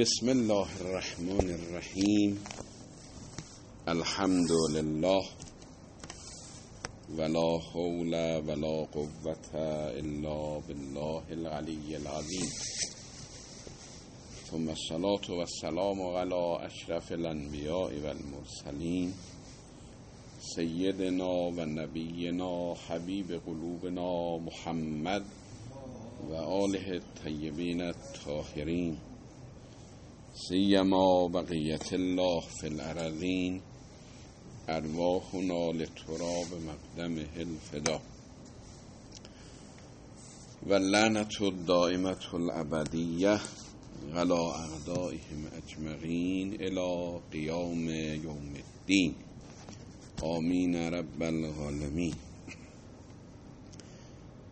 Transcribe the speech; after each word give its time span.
بسم 0.00 0.28
الله 0.28 0.68
الرحمن 0.80 1.50
الرحیم. 1.50 2.44
الحمد 3.86 4.52
لله 4.74 5.24
ولا 7.18 7.58
حول 7.72 8.14
ولا 8.46 8.86
قوة 8.92 9.50
الا 9.54 10.60
بالله 10.68 11.22
العلی 11.30 11.96
العظیم. 11.96 12.48
ثم 14.50 14.68
الصلاة 14.68 15.38
والسلام 15.38 16.02
على 16.02 16.64
اشرف 16.64 17.12
الانبیاء 17.12 17.90
والمرسلین 18.02 19.12
سیدنا 20.54 21.28
و 21.28 21.64
نبینا 21.64 22.72
حبیب 22.88 23.32
قلوبنا 23.46 24.36
محمد 24.38 25.22
و 26.30 26.34
آله 26.34 26.88
الطیبین 26.88 27.80
الطاهرین. 27.82 29.09
سیما 30.34 31.28
بقیت 31.28 31.92
الله 31.92 32.40
فی 32.40 32.66
الارضین 32.66 33.60
ارواحنا 34.68 35.70
لتراب 35.70 36.54
مقدم 36.66 37.14
الفدا 37.36 38.00
و 40.66 40.74
لعنت 40.74 41.42
الدائمت 41.42 42.34
الابدیه 42.34 43.40
غلا 44.14 44.52
اعدائهم 44.52 45.46
اجمعین 45.56 46.56
الى 46.60 47.20
قیام 47.32 47.88
یوم 48.24 48.54
الدین. 48.54 49.14
آمین 50.22 50.74
رب 50.74 51.22
العالمین. 51.22 52.14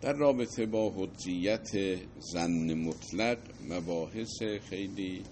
در 0.01 0.13
رابطه 0.13 0.67
با 0.67 0.91
حجیت 0.97 1.99
زن 2.19 2.75
مطلق 2.75 3.39
مباحث 3.69 4.43
خیلی 4.71 5.23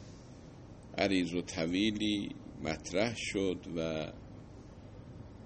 عریض 0.98 1.34
و 1.34 1.42
طویلی 1.42 2.28
مطرح 2.62 3.14
شد 3.16 3.58
و 3.76 4.12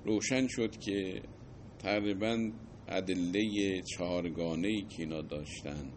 روشن 0.04 0.46
شد 0.46 0.76
که 0.76 1.22
تقریبا 1.78 2.50
ادله 2.88 3.82
چهارگانه 3.82 4.82
که 4.82 5.02
اینا 5.02 5.22
داشتن 5.22 5.92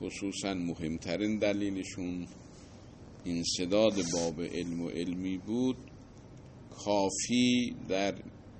خصوصا 0.00 0.54
مهمترین 0.54 1.38
دلیلشون 1.38 2.26
انصداد 3.26 3.94
باب 4.12 4.42
علم 4.42 4.80
و 4.80 4.88
علمی 4.88 5.38
بود 5.38 5.76
کافی 6.70 7.76
در 7.88 8.14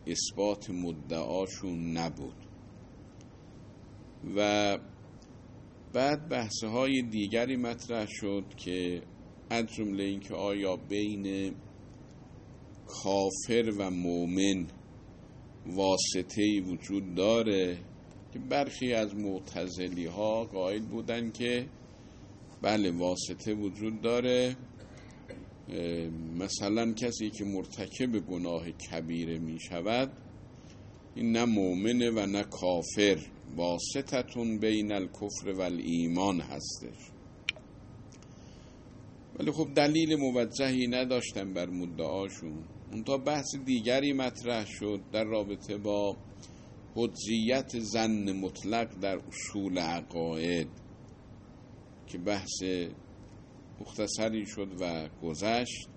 اثبات 0.06 0.70
مدعاشون 0.70 1.96
نبود. 1.98 2.36
و 4.36 4.78
بعد 5.92 6.28
بحث 6.28 6.64
های 6.64 7.02
دیگری 7.02 7.56
مطرح 7.56 8.06
شد 8.08 8.44
که 8.56 9.02
از 9.50 9.66
جمله 9.66 10.04
اینکه 10.04 10.34
آیا 10.34 10.76
بین 10.76 11.54
کافر 12.86 13.72
و 13.78 13.90
مؤمن 13.90 14.66
واسطه 15.66 16.60
وجود 16.60 17.14
داره؟ 17.14 17.78
که 18.32 18.38
برخی 18.38 18.92
از 18.92 19.14
معتزلی 19.14 20.06
ها 20.06 20.44
قائل 20.44 20.82
بودن 20.82 21.30
که 21.30 21.66
بله 22.62 22.90
واسطه 22.90 23.54
وجود 23.54 24.00
داره. 24.00 24.56
مثلا 26.38 26.92
کسی 26.92 27.30
که 27.30 27.44
مرتکب 27.44 28.26
گناه 28.26 28.70
کبیره 28.70 29.38
می 29.38 29.60
شود 29.60 30.12
این 31.14 31.32
نه 31.32 31.44
مؤمنه 31.44 32.10
و 32.10 32.26
نه 32.26 32.42
کافر. 32.42 33.18
واسطتون 33.56 34.58
بین 34.58 34.92
الکفر 34.92 35.48
و 35.58 35.60
ایمان 35.62 36.40
هستش. 36.40 37.19
ولی 39.41 39.50
خب 39.50 39.69
دلیل 39.74 40.16
موجهی 40.16 40.86
نداشتن 40.86 41.52
بر 41.52 41.70
مدعاشون. 41.70 42.64
اون 42.92 43.05
تا 43.05 43.19
بحث 43.19 43.56
دیگری 43.64 44.12
مطرح 44.12 44.66
شد 44.66 45.00
در 45.12 45.24
رابطه 45.24 45.76
با 45.76 46.16
حجیت 46.94 47.78
زن 47.78 48.32
مطلق 48.32 48.98
در 49.00 49.19
اصول 49.28 49.78
عقاید 49.78 50.69
که 52.06 52.19
بحث 52.19 52.62
مختصری 53.81 54.47
شد 54.47 54.69
و 54.81 55.09
گذشت. 55.22 55.88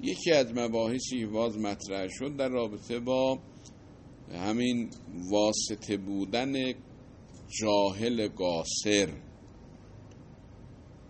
یکی 0.00 0.32
از 0.32 0.52
مباحثی 0.54 1.26
باز 1.26 1.58
مطرح 1.58 2.08
شد 2.08 2.36
در 2.36 2.48
رابطه 2.48 3.00
با 3.00 3.38
همین 4.32 4.90
واسطه 5.30 5.96
بودن 5.96 6.72
جاهل 7.60 8.28
قاصر. 8.28 9.08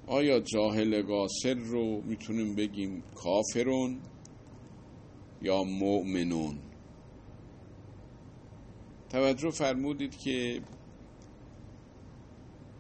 آیا 0.06 0.40
جاهل 0.40 1.02
قاصر 1.02 1.54
رو 1.54 2.02
می‌تونیم 2.02 2.54
بگیم 2.54 3.02
کافرون 3.14 4.00
یا 5.42 5.64
مؤمنون؟ 5.64 6.58
توجه 9.10 9.50
فرمودید 9.50 10.16
که 10.16 10.62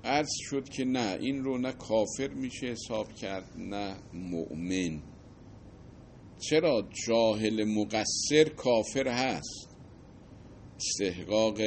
عرض 0.04 0.30
شد 0.50 0.68
که 0.68 0.84
نه 0.84 1.18
این 1.20 1.44
رو 1.44 1.58
نه 1.58 1.72
کافر 1.72 2.28
میشه 2.28 2.66
حساب 2.66 3.12
کرد 3.12 3.50
نه 3.58 3.96
مؤمن. 4.12 5.02
چرا 6.38 6.88
جاهل 7.06 7.64
مقصر 7.64 8.48
کافر 8.56 9.08
هست؟ 9.08 9.76
استحقاق 10.76 11.58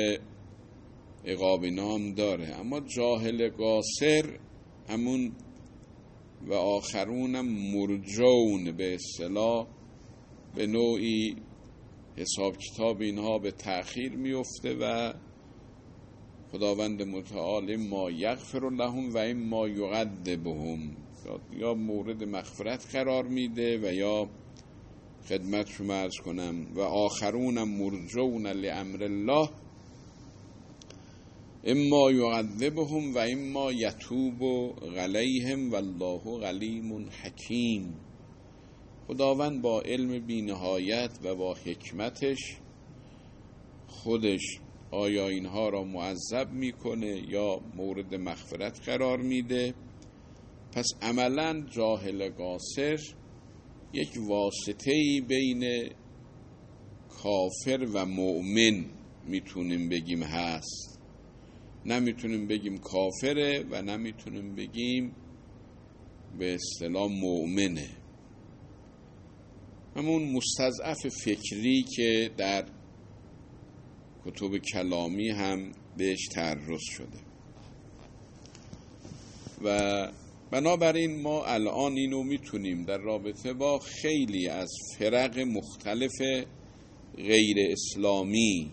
عقاب 1.25 1.65
نام 1.65 2.13
داره 2.13 2.55
اما 2.59 2.79
جاهل 2.79 3.49
قاصر 3.49 4.39
همون 4.89 5.31
و 6.47 6.53
آخرونم 6.53 7.45
مرجون 7.45 8.71
به 8.71 8.95
اصطلاح 8.95 9.67
به 10.55 10.67
نوعی 10.67 11.35
حساب 12.17 12.57
کتاب 12.57 13.01
اینها 13.01 13.39
به 13.39 13.51
تأخیر 13.51 14.11
میفته 14.15 14.75
و 14.81 15.13
خداوند 16.51 17.01
متعال 17.03 17.75
ما 17.75 18.11
یغفر 18.11 18.69
لهم 18.69 19.13
و 19.13 19.17
این 19.17 19.49
ما 19.49 19.67
یعذبهم 19.67 20.97
یا 21.53 21.73
مورد 21.73 22.23
مغفرت 22.23 22.95
قرار 22.95 23.23
میده 23.23 23.77
و 23.77 23.93
یا 23.93 24.29
خدمت 25.29 25.67
شما 25.67 25.93
ارز 25.93 26.17
کنم. 26.25 26.67
و 26.75 26.79
آخرونم 26.81 27.69
مرجون 27.69 28.47
لامر 28.47 29.03
الله 29.03 29.49
اما 31.69 32.11
یعذبهم 32.11 33.13
و 33.13 33.17
اما 33.17 33.71
یتوب 33.71 34.39
غلیهم 34.95 35.71
والله 35.71 36.39
غلیم 36.39 37.09
حکیم. 37.21 37.93
خداوند 39.07 39.61
با 39.61 39.81
علم 39.81 40.25
بینهایت 40.25 41.19
و 41.23 41.35
با 41.35 41.53
حکمتش 41.53 42.57
خودش 43.87 44.59
آیا 44.91 45.27
اینها 45.27 45.69
را 45.69 45.83
معذب 45.83 46.51
می‌کنه 46.51 47.23
یا 47.29 47.61
مورد 47.75 48.15
مغفرت 48.15 48.89
قرار 48.89 49.17
میده؟ 49.17 49.73
پس 50.71 50.87
عملا 51.01 51.65
جاهل 51.71 52.29
قاصر 52.29 52.99
یک 53.93 54.11
واسطه 54.27 55.21
بین 55.27 55.89
کافر 57.09 57.87
و 57.93 58.05
مؤمن 58.05 58.85
می‌تونیم 59.27 59.89
بگیم 59.89 60.23
هست. 60.23 60.96
نمی‌تونیم 61.87 62.47
بگیم 62.47 62.77
کافره 62.77 63.65
و 63.71 63.81
نمی‌تونیم 63.81 64.55
بگیم 64.55 65.15
به 66.39 66.53
اصطلاح 66.53 67.11
مؤمنه. 67.11 67.89
همون 69.95 70.31
مستضعف 70.31 71.07
فکری 71.07 71.83
که 71.95 72.31
در 72.37 72.65
کتب 74.25 74.57
کلامی 74.57 75.29
هم 75.29 75.71
بهش 75.97 76.27
تعرض 76.27 76.81
شده. 76.81 77.19
و 79.63 80.11
بنابراین 80.51 81.21
ما 81.21 81.45
الان 81.45 81.93
اینو 81.93 82.23
می‌تونیم 82.23 82.83
در 82.83 82.97
رابطه 82.97 83.53
با 83.53 83.79
خیلی 83.79 84.47
از 84.47 84.69
فرق 84.97 85.39
مختلف 85.39 86.45
غیر 87.17 87.57
اسلامی 87.59 88.71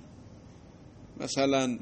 مثلا 1.21 1.79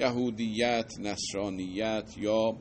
یهودیت، 0.00 0.92
نصرانیت 1.00 2.14
یا 2.18 2.56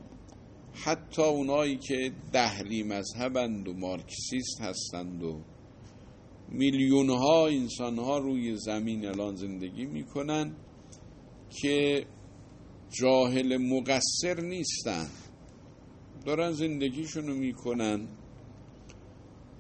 حتی 0.74 1.22
اونایی 1.22 1.78
که 1.78 2.12
دهری 2.34 2.84
مذهبند 2.84 3.68
و 3.68 3.74
مارکسیست 3.74 4.62
هستند 4.62 5.24
و 5.24 5.42
میلیون 6.50 7.10
ها 7.10 7.48
انسان 7.48 7.98
ها 7.98 8.18
روی 8.18 8.56
زمین 8.56 9.06
الان 9.06 9.36
زندگی 9.36 9.86
می‌کنن 9.86 10.56
که 11.62 12.06
جاهل 12.92 13.58
مقصر 13.58 14.42
نیستن 14.42 15.08
دارن 16.26 16.52
زندگیشونو 16.52 17.36
می‌کنن 17.36 18.08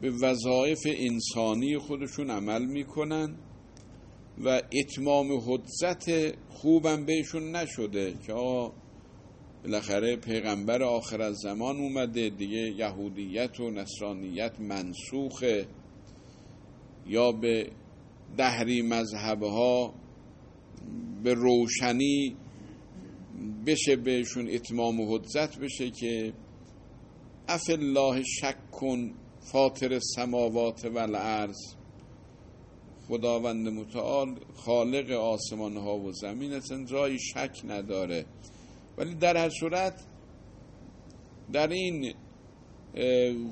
به 0.01 0.11
وظایف 0.21 0.79
انسانی 0.85 1.77
خودشون 1.77 2.29
عمل 2.29 2.65
می‌کنن. 2.65 3.35
و 4.45 4.61
اتمام 4.71 5.27
حجت 5.45 6.33
خوبم 6.49 7.05
بهشون 7.05 7.55
نشده 7.55 8.13
که 8.27 8.33
بالاخره 9.63 10.15
پیغمبر 10.15 10.83
آخر 10.83 11.21
از 11.21 11.35
زمان 11.35 11.77
اومده 11.77 12.29
دیگه 12.29 12.71
یهودیت 12.77 13.59
و 13.59 13.71
نصرانیت 13.71 14.59
منسوخه. 14.59 15.67
یا 17.07 17.31
به 17.31 17.71
دهری 18.37 18.81
مذهبها 18.81 19.93
به 21.23 21.33
روشنی 21.33 22.35
بشه 23.65 23.95
بهشون 23.95 24.49
اتمام 24.49 24.99
و 24.99 25.17
حجت 25.17 25.57
بشه 25.61 25.91
که 25.91 26.33
اف 27.47 27.69
الله 27.69 28.23
شک 28.23 28.71
کن 28.71 29.13
فاطر 29.39 29.99
سماوات 29.99 30.85
و 30.85 30.97
الارض 30.97 31.78
خداوند 33.09 33.67
متعال 33.67 34.35
خالق 34.55 35.11
آسمان 35.11 35.77
ها 35.77 35.97
و 35.97 36.11
زمین 36.11 36.53
اصلا 36.53 36.85
جایی 36.85 37.19
شک 37.19 37.61
نداره. 37.67 38.25
ولی 38.97 39.15
در 39.15 39.37
هر 39.37 39.49
صورت 39.49 40.05
در 41.53 41.67
این 41.67 42.13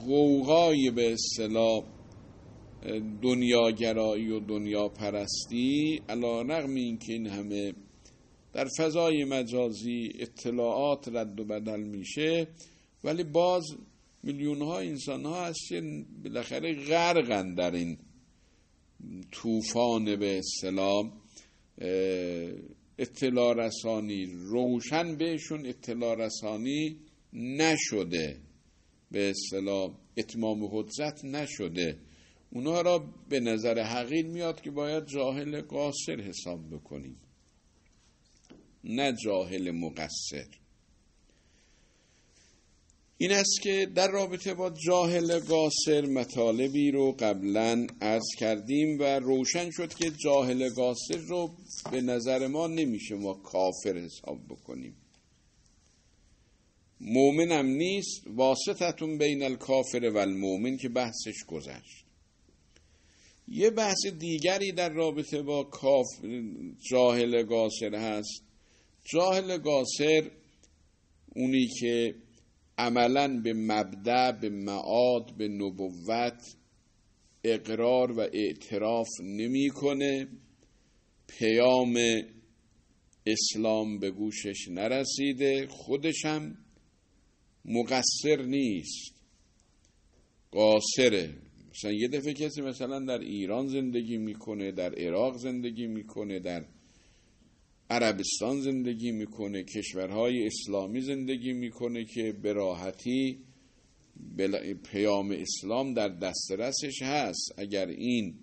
غوغای 0.05 0.91
به 0.91 1.13
اصطلاح 1.13 1.83
دنیاگرایی 3.21 4.31
و 4.31 4.39
دنیا 4.39 4.87
پرستی 4.87 6.01
علا 6.09 6.41
رغم 6.41 6.73
این 6.75 6.97
که 6.97 7.13
این 7.13 7.27
همه 7.27 7.73
در 8.53 8.67
فضای 8.77 9.23
مجازی 9.23 10.11
اطلاعات 10.19 11.07
رد 11.07 11.39
و 11.39 11.45
بدل 11.45 11.79
میشه 11.79 12.47
ولی 13.03 13.23
باز 13.23 13.63
میلیون 14.23 14.61
ها 14.61 14.79
انسان 14.79 15.25
ها 15.25 15.45
هست 15.45 15.69
که 15.69 16.05
بالاخره 16.23 16.73
غرقن 16.73 17.53
در 17.53 17.71
این 17.71 17.97
طوفان 19.31 20.15
به 20.15 20.37
اصطلاح 20.37 21.11
اطلاع 22.97 23.53
رسانی 23.53 24.25
روشن 24.25 25.15
بهشون 25.15 25.65
اطلاع 25.65 26.15
رسانی 26.15 26.99
نشده. 27.33 28.41
به 29.11 29.29
اصطلاح 29.29 29.97
اتمام 30.17 30.65
حجت 30.71 31.19
نشده. 31.23 31.99
اونها 32.49 32.81
را 32.81 33.13
به 33.29 33.39
نظر 33.39 33.79
حقیل 33.79 34.27
میاد 34.27 34.61
که 34.61 34.71
باید 34.71 35.05
جاهل 35.05 35.61
قاصر 35.61 36.21
حساب 36.21 36.69
بکنیم. 36.69 37.17
نه 38.83 39.13
جاهل 39.23 39.71
مقصر. 39.71 40.47
این 43.19 43.31
است 43.31 43.61
که 43.61 43.85
در 43.95 44.07
رابطه 44.07 44.53
با 44.53 44.69
جاهل 44.69 45.39
قاصر 45.39 46.05
مطالبی 46.05 46.91
رو 46.91 47.11
قبلا 47.11 47.87
عرض 48.01 48.27
کردیم 48.37 48.99
و 48.99 49.03
روشن 49.03 49.71
شد 49.71 49.93
که 49.93 50.11
جاهل 50.11 50.69
قاصر 50.69 51.17
رو 51.17 51.51
به 51.91 52.01
نظر 52.01 52.47
ما 52.47 52.67
نمیشه 52.67 53.15
ما 53.15 53.33
کافر 53.33 53.97
حساب 53.97 54.39
بکنیم. 54.49 54.95
مؤمنم 57.01 57.65
نیست 57.65 58.21
واسطتون 58.27 59.17
بین 59.17 59.43
الکافر 59.43 60.11
و 60.13 60.17
المؤمن 60.17 60.77
که 60.77 60.89
بحثش 60.89 61.43
گذشت. 61.47 62.05
یه 63.47 63.69
بحث 63.69 64.05
دیگری 64.19 64.71
در 64.71 64.89
رابطه 64.89 65.41
با 65.41 65.63
کاف 65.63 66.07
جاهل 66.89 67.43
قاصر 67.43 67.95
هست. 67.95 68.43
جاهل 69.13 69.57
قاصر 69.57 70.31
اونی 71.35 71.67
که 71.79 72.15
عملا 72.77 73.41
به 73.43 73.53
مبدع 73.53 74.31
به 74.31 74.49
معاد 74.49 75.37
به 75.37 75.47
نبوت 75.47 76.55
اقرار 77.43 78.11
و 78.11 78.19
اعتراف 78.19 79.07
نمی‌کنه. 79.23 80.27
پیام 81.27 81.97
اسلام 83.25 83.99
به 83.99 84.11
گوشش 84.11 84.67
نرسیده. 84.69 85.67
خودشم 85.67 86.57
مقصر 87.65 88.41
نیست. 88.45 89.13
قاصره. 90.51 91.33
مثلا 91.71 91.91
یه 91.91 92.07
دفعه 92.07 92.33
کسی 92.33 92.61
مثلا 92.61 92.99
در 92.99 93.19
ایران 93.19 93.67
زندگی 93.67 94.17
می‌کنه 94.17 94.71
در 94.71 94.95
عراق 94.95 95.37
زندگی 95.37 95.87
می‌کنه 95.87 96.39
در 96.39 96.65
عربستان 97.89 98.61
زندگی 98.61 99.11
می‌کنه 99.11 99.63
کشورهای 99.63 100.47
اسلامی 100.47 101.01
زندگی 101.01 101.53
می‌کنه 101.53 102.05
که 102.05 102.31
به 102.31 102.53
راحتی 102.53 103.39
پیام 104.91 105.31
اسلام 105.31 105.93
در 105.93 106.09
دسترسش 106.09 107.01
هست. 107.01 107.53
اگر 107.57 107.87
این 107.87 108.35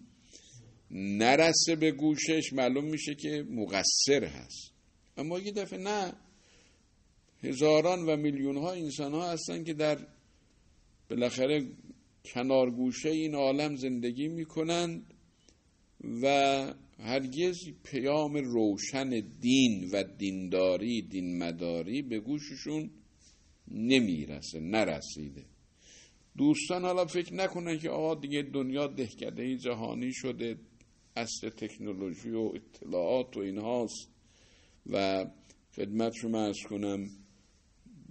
نرسه 0.91 1.76
به 1.76 1.91
گوشش 1.91 2.52
معلوم 2.52 2.85
میشه 2.85 3.14
که 3.14 3.46
مقصر 3.50 4.25
هست. 4.25 4.73
اما 5.17 5.38
یه 5.38 5.52
دفعه 5.52 5.79
نه 5.79 6.12
هزاران 7.43 8.02
و 8.06 8.17
میلیون 8.17 8.56
ها 8.56 8.73
انسان 8.73 9.12
ها 9.12 9.32
هستن 9.32 9.64
که 9.64 9.75
در 9.75 10.06
بالاخره 11.11 11.67
کنار 12.25 12.70
گوشه 12.70 13.08
این 13.08 13.35
عالم 13.35 13.76
زندگی 13.76 14.29
می‌کنند 14.29 15.14
و 16.23 16.75
هرگز 16.99 17.58
پیام 17.85 18.37
روشن 18.37 19.23
دین 19.41 19.91
و 19.93 20.02
دینداری 20.19 21.02
دین 21.02 21.38
مداری 21.38 22.02
به 22.02 22.20
گوششون 22.20 22.91
نمی‌رسه 23.70 24.61
نرسیده. 24.61 25.44
دوستان 26.37 26.85
حالا 26.85 27.05
فکر 27.05 27.35
نکنن 27.35 27.79
که 27.79 27.91
آقا 27.91 28.14
دیگه 28.14 28.43
دنیا 28.43 28.87
دهکده 28.87 29.56
جهانی 29.56 30.12
شده 30.12 30.56
اصل 31.17 31.49
تکنولوژی 31.49 32.31
و 32.31 32.52
اطلاعات 32.55 33.37
و 33.37 33.41
اینهاست 33.41 34.08
و 34.87 35.26
خدمت 35.76 36.12
شما 36.12 36.46
ارز 36.46 36.62
کنم 36.69 37.06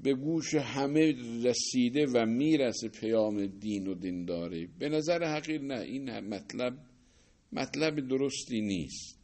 به 0.04 0.14
گوش 0.14 0.56
همه 0.56 1.14
رسیده 1.44 2.06
و 2.14 2.26
می‌رسه 2.26 2.90
پیام 2.90 3.46
دین 3.46 3.88
و 3.88 3.94
دینداری. 3.94 4.68
به 4.80 4.90
نظر 4.90 5.24
حقیر 5.24 5.62
نه 5.62 5.80
این 5.80 6.20
مطلب 6.20 6.78
مطلب 7.54 8.08
درستی 8.08 8.62
نیست. 8.62 9.20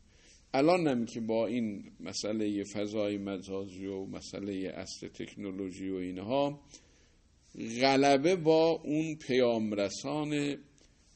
الان 0.54 0.88
هم 0.88 1.06
که 1.06 1.20
با 1.20 1.48
این 1.48 1.92
مسئله 2.00 2.64
فضای 2.64 3.18
مجازی 3.18 3.86
و 3.86 4.06
مسئله 4.06 4.74
اصل 4.76 5.08
تکنولوژی 5.08 5.90
و 5.90 5.96
اینها 5.96 6.62
غلبه 7.82 8.36
با 8.36 8.82
اون 8.84 9.16
پیامرسان 9.16 10.58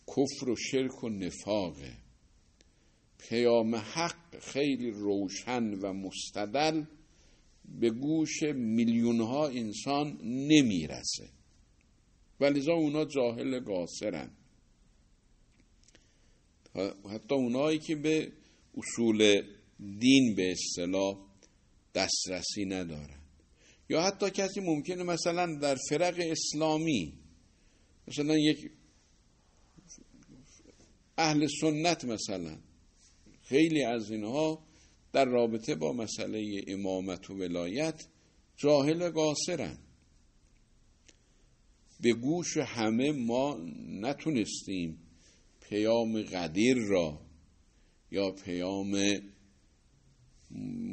کفر 0.07 0.49
و 0.49 0.55
شرک 0.55 1.03
و 1.03 1.09
نفاقه. 1.09 1.97
پیام 3.29 3.75
حق 3.75 4.39
خیلی 4.39 4.91
روشن 4.91 5.73
و 5.73 5.93
مستدل 5.93 6.83
به 7.79 7.89
گوش 7.89 8.43
میلیون 8.43 9.21
ها 9.21 9.47
انسان 9.47 10.17
نمی‌رسه. 10.23 11.29
ولیزا 12.39 12.73
اونا 12.73 13.05
جاهل 13.05 13.59
قاصرن. 13.59 14.31
حتی 17.13 17.35
اونایی 17.35 17.79
که 17.79 17.95
به 17.95 18.31
اصول 18.77 19.41
دین 19.99 20.35
به 20.35 20.51
اصطلاح 20.51 21.17
دسترسی 21.95 22.65
ندارن 22.65 23.19
یا 23.89 24.01
حتی 24.01 24.29
کسی 24.29 24.59
ممکنه 24.59 25.03
مثلا 25.03 25.59
در 25.61 25.77
فرق 25.89 26.19
اسلامی 26.19 27.13
مثلا 28.07 28.37
یک 28.37 28.71
اهل 31.17 31.47
سنت 31.61 32.05
مثلا 32.05 32.57
خیلی 33.41 33.83
از 33.83 34.11
اینها 34.11 34.63
در 35.13 35.25
رابطه 35.25 35.75
با 35.75 35.93
مسئله 35.93 36.63
امامت 36.67 37.29
و 37.29 37.33
ولایت 37.33 38.07
جاهل 38.57 39.09
قاصرن. 39.09 39.77
به 41.99 42.13
گوش 42.13 42.57
همه 42.57 43.11
ما 43.11 43.57
نتونستیم 43.87 44.99
پیام 45.73 46.21
قدیر 46.21 46.77
را 46.77 47.19
یا 48.11 48.31
پیام 48.31 49.19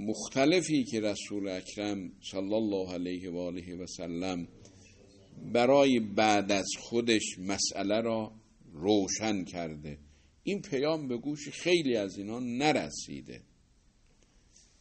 مختلفی 0.07 0.85
که 0.85 1.01
رسول 1.01 1.49
اکرم 1.49 2.13
صلی 2.31 2.55
الله 2.55 2.93
علیه 2.93 3.31
و 3.31 3.39
آله 3.39 3.77
و 3.77 3.87
سلم 3.87 4.49
برای 5.53 6.01
بعد 6.01 6.53
از 6.53 6.67
خودش 6.79 7.39
مسئله 7.39 8.01
را 8.01 8.33
روشن 8.73 9.45
کرده. 9.45 9.99
این 10.43 10.63
پیام 10.63 11.09
به 11.09 11.17
گوش 11.17 11.49
خیلی 11.49 11.97
از 11.97 12.19
اینا 12.19 12.39
نرسیده. 12.39 13.43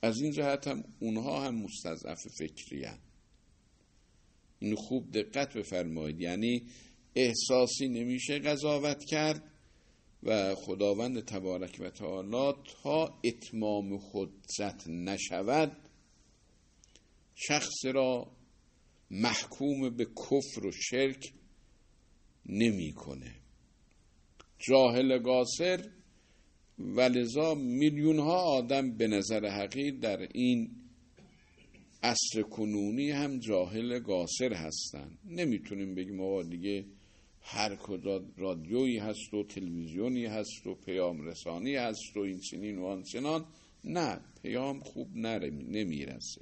از 0.02 0.22
این 0.22 0.32
جهت 0.32 0.68
هم 0.68 0.84
اونها 1.00 1.46
هم 1.46 1.56
مستضعف 1.56 2.20
فکری 2.40 2.84
هن. 2.84 3.00
این 4.60 4.76
خوب 4.76 5.12
دقت 5.12 5.58
بفرمایید. 5.58 6.22
یعنی 6.22 6.64
احساسی 7.16 7.88
نمیشه 7.88 8.40
قضاوت 8.40 9.04
کرد 9.06 9.44
و 10.24 10.56
خداوند 10.56 11.26
تبارک 11.26 11.78
و 11.80 11.90
تعالی 11.90 12.54
تا 12.84 13.20
اتمام 13.24 14.00
حجت 14.12 14.84
نشود 14.88 15.78
شخص 17.36 17.86
را 17.86 18.32
محکوم 19.12 19.90
به 19.90 20.06
کفر 20.06 20.66
و 20.66 20.72
شرک 20.72 21.34
نمی‌کنه. 22.46 23.36
جاهل 24.60 25.18
قاصر 25.18 25.90
ولذا 26.80 27.56
میلیون 27.56 28.20
ها 28.20 28.42
آدم 28.42 28.98
به 28.98 29.08
نظر 29.08 29.46
حقیر 29.46 30.00
در 30.00 30.28
این 30.34 30.72
اصر 32.04 32.42
کنونی 32.42 33.12
هم 33.12 33.40
جاهل 33.40 34.00
گاسر 34.00 34.54
هستن 34.54 35.18
نمی‌تونیم 35.26 35.96
بگیم 35.96 36.22
آقا 36.22 36.44
دیگه 36.44 36.86
هر 37.42 37.76
کجا 37.76 38.26
رادیویی 38.38 38.98
هست 38.98 39.34
و 39.34 39.44
تلویزیونی 39.44 40.26
هست 40.26 40.68
و 40.68 40.76
پیام 40.76 41.22
رسانی 41.22 41.76
هست 41.76 42.18
و 42.18 42.20
این 42.20 42.40
چنین 42.40 42.78
و 42.78 42.86
آنچنان 42.86 43.46
نه 43.84 44.20
پیام 44.42 44.80
خوب 44.80 45.08
نمی‌رسه. 45.16 46.42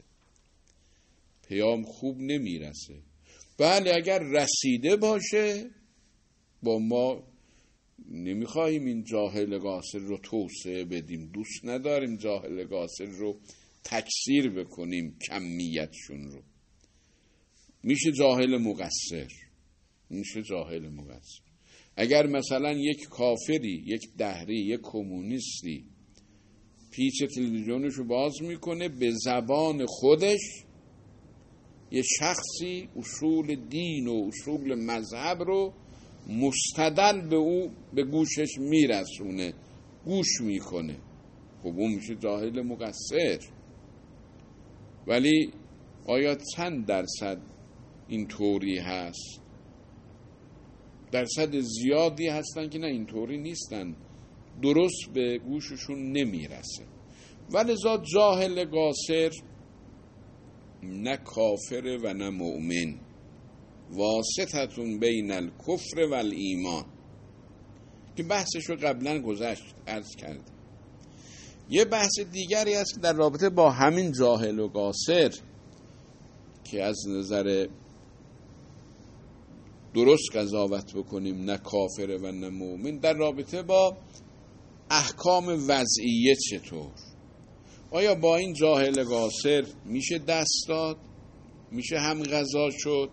پیام 1.48 1.84
خوب 1.84 2.18
نمی‌رسه. 2.20 3.02
بله 3.58 3.96
اگر 3.96 4.20
رسیده 4.20 4.96
باشه 4.96 5.70
با 6.64 6.80
ما 6.80 7.24
نمی‌خواهیم 8.10 8.86
این 8.86 9.04
جاهل 9.04 9.60
گاسر 9.60 10.00
رو 10.00 10.18
توسعه 10.18 10.86
بدیم. 10.86 11.32
دوست 11.34 11.66
نداریم 11.66 12.18
جاهل 12.18 12.64
گاسر 12.64 13.06
رو 13.06 13.40
تکثیر 13.84 14.50
بکنیم 14.50 15.18
کمیتشون 15.30 16.32
رو. 16.32 16.42
میشه 17.84 18.12
جاهل 18.12 18.58
مقصر. 18.58 19.47
میشه 20.10 20.42
جاهل 20.42 20.90
مقصر 20.90 21.42
اگر 21.98 22.28
مثلا 22.28 22.72
یک 22.72 23.08
کافری 23.10 23.84
یک 23.86 24.02
دهری 24.18 24.60
یک 24.60 24.80
کمونیستی 24.84 25.86
پیچ 26.92 27.24
تلویزیونش 27.24 27.94
رو 27.94 28.08
باز 28.08 28.42
می‌کنه 28.42 28.90
به 28.90 29.12
زبان 29.12 29.86
خودش 29.86 30.64
یه 31.92 32.02
شخصی 32.20 32.90
اصول 32.96 33.56
دین 33.56 34.08
و 34.08 34.28
اصول 34.28 34.76
مذهب 34.76 35.42
رو 35.42 35.74
مستدل 36.30 37.30
به 37.30 37.36
او 37.36 37.72
به 37.94 38.04
گوشش 38.04 38.58
میرسونه 38.60 39.54
گوش 40.06 40.42
می‌کنه. 40.42 40.98
خب 41.64 41.68
اون 41.68 41.94
میشه 41.96 42.16
جاهل 42.16 42.62
مقصر. 42.62 43.40
ولی 45.08 45.52
آیا 46.06 46.38
چند 46.56 46.86
درصد 46.86 47.42
این 48.08 48.28
طوری 48.28 48.78
هست؟ 48.78 49.42
درصد 51.12 51.60
زیادی 51.60 52.28
هستن 52.28 52.70
که 52.70 52.80
نه 52.80 52.88
اینطوری 52.88 53.38
نیستن. 53.38 53.96
درست 54.62 55.14
به 55.14 55.38
گوششون 55.38 56.12
نمی‌رسه. 56.12 56.84
ولذا 57.52 57.98
جاهل 57.98 58.66
قاصر 58.66 59.32
نه 60.84 61.18
کافر 61.18 62.00
و 62.04 62.14
نه 62.14 62.30
مؤمن. 62.30 63.00
واسطتون 63.92 65.00
بین 65.00 65.32
الکفر 65.32 66.00
و 66.12 66.14
ایمان 66.14 66.86
که 68.16 68.24
بحثش 68.24 68.66
رو 68.70 68.76
قبلا 68.76 69.22
گذشت 69.22 69.76
ارز 69.88 70.16
کرد 70.16 70.52
یه 71.70 71.86
بحث 71.86 72.20
دیگری 72.32 72.76
است 72.76 73.00
در 73.02 73.14
رابطه 73.14 73.50
با 73.50 73.72
همین 73.72 74.12
جاهل 74.12 74.60
و 74.60 74.68
قاصر 74.68 75.32
که 76.64 76.84
از 76.84 77.08
نظر 77.08 77.68
درست 79.98 80.36
قضاوت 80.36 80.94
بکنیم 80.96 81.44
نه 81.44 81.58
کافر 81.58 82.18
و 82.22 82.32
نه 82.32 82.50
مؤمن. 82.50 82.98
در 82.98 83.14
رابطه 83.14 83.64
با 83.64 83.98
احکام 84.90 85.48
وضعیه 85.68 86.36
چطور؟ 86.50 86.92
آیا 87.92 88.16
با 88.16 88.38
این 88.38 88.54
جاهل 88.54 89.04
قاصر 89.04 89.66
میشه 89.86 90.18
دست 90.18 90.66
داد؟ 90.68 90.98
میشه 91.72 92.00
هم 92.00 92.24
غذا 92.24 92.70
شد؟ 92.72 93.10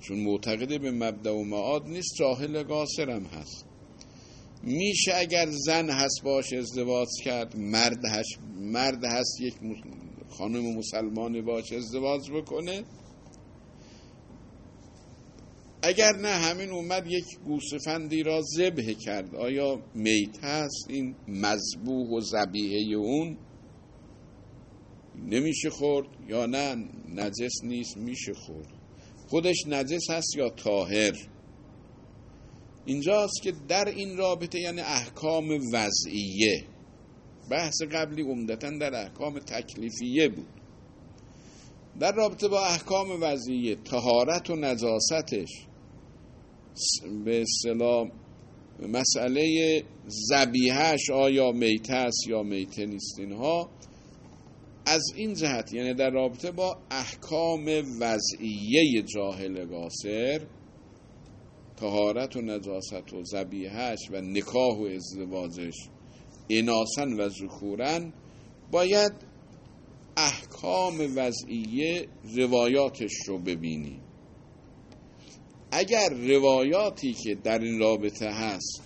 چون 0.00 0.18
معتقده 0.18 0.78
به 0.78 0.90
مبدع 0.90 1.30
و 1.30 1.44
معاد 1.44 1.86
نیست 1.86 2.14
جاهل 2.18 2.62
قاصر 2.62 3.10
هم 3.10 3.24
هست. 3.24 3.66
میشه 4.62 5.12
اگر 5.14 5.46
زن 5.50 5.90
هست 5.90 6.22
باش 6.24 6.52
ازدواج 6.52 7.08
کرد 7.24 7.56
مرد 7.56 8.04
هست, 8.04 8.38
مرد 8.60 9.04
هست 9.04 9.40
یک 9.40 9.54
خانم 10.30 10.76
مسلمان 10.76 11.44
باش 11.44 11.72
ازدواج 11.72 12.30
بکنه؟ 12.30 12.84
اگر 15.82 16.16
نه 16.16 16.28
همین 16.28 16.70
اومد 16.70 17.06
یک 17.06 17.24
گوسفندی 17.44 18.22
را 18.22 18.42
ذبح 18.42 18.92
کرد. 18.92 19.34
آیا 19.34 19.82
میت 19.94 20.44
هست 20.44 20.86
این 20.88 21.14
مذبوح 21.28 22.08
و 22.10 22.20
زبیهه 22.20 22.96
اون؟ 22.96 23.36
نمیشه 25.26 25.70
خورد 25.70 26.06
یا 26.28 26.46
نه؟ 26.46 26.74
نجس 27.14 27.64
نیست 27.64 27.96
میشه 27.96 28.32
خورد. 28.34 28.68
خودش 29.28 29.66
نجس 29.66 30.10
هست 30.10 30.36
یا 30.36 30.50
طاهر؟ 30.50 31.12
اینجاست 32.86 33.42
که 33.42 33.52
در 33.68 33.88
این 33.88 34.16
رابطه 34.16 34.60
یعنی 34.60 34.80
احکام 34.80 35.60
وضعیه. 35.72 36.64
بحث 37.50 37.82
قبلی 37.92 38.22
عمدتا 38.22 38.70
در 38.70 38.94
احکام 38.94 39.38
تکلیفیه 39.38 40.28
بود. 40.28 40.48
در 42.00 42.12
رابطه 42.12 42.48
با 42.48 42.64
احکام 42.66 43.22
وضعیه 43.22 43.74
تهارت 43.74 44.50
و 44.50 44.56
نجاستش 44.56 45.67
به 47.24 47.42
اصطلاح 47.42 48.08
مسئله 48.88 49.82
زبیهش 50.06 51.10
آیا 51.10 51.52
میته 51.52 51.94
است 51.94 52.28
یا 52.28 52.42
میته 52.42 52.86
نیست 52.86 53.18
اینها 53.18 53.68
از 54.86 55.02
این 55.16 55.34
جهت 55.34 55.72
یعنی 55.72 55.94
در 55.94 56.10
رابطه 56.10 56.50
با 56.50 56.78
احکام 56.90 57.64
وضعیه 58.00 59.02
جاهل 59.02 59.64
قاصر 59.64 60.40
تهارت 61.76 62.36
و 62.36 62.40
نجاست 62.40 63.12
و 63.12 63.24
زبیهش 63.24 63.98
و 64.10 64.20
نکاح 64.20 64.78
و 64.78 64.84
ازدواجش 64.84 65.74
اناسن 66.50 67.12
و 67.20 67.28
ذکورن 67.28 68.12
باید 68.70 69.12
احکام 70.16 71.12
وضعیه 71.16 72.08
روایاتش 72.36 73.12
رو 73.26 73.38
ببینیم. 73.38 74.00
اگر 75.70 76.08
روایاتی 76.08 77.12
که 77.12 77.34
در 77.34 77.58
این 77.58 77.78
رابطه 77.78 78.30
هست 78.30 78.82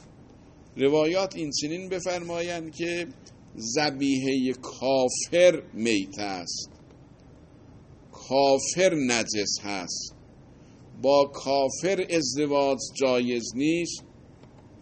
روایات 0.77 1.37
این 1.37 1.51
چنین 1.51 1.89
بفرمایند 1.89 2.75
که 2.75 3.07
زبیهه 3.55 4.53
کافر 4.53 5.63
میت 5.73 6.19
است 6.19 6.71
کافر 8.13 8.95
نجس 8.95 9.61
هست 9.63 10.15
با 11.03 11.25
کافر 11.35 12.07
ازدواج 12.11 12.79
جایز 12.95 13.53
نیست 13.55 14.05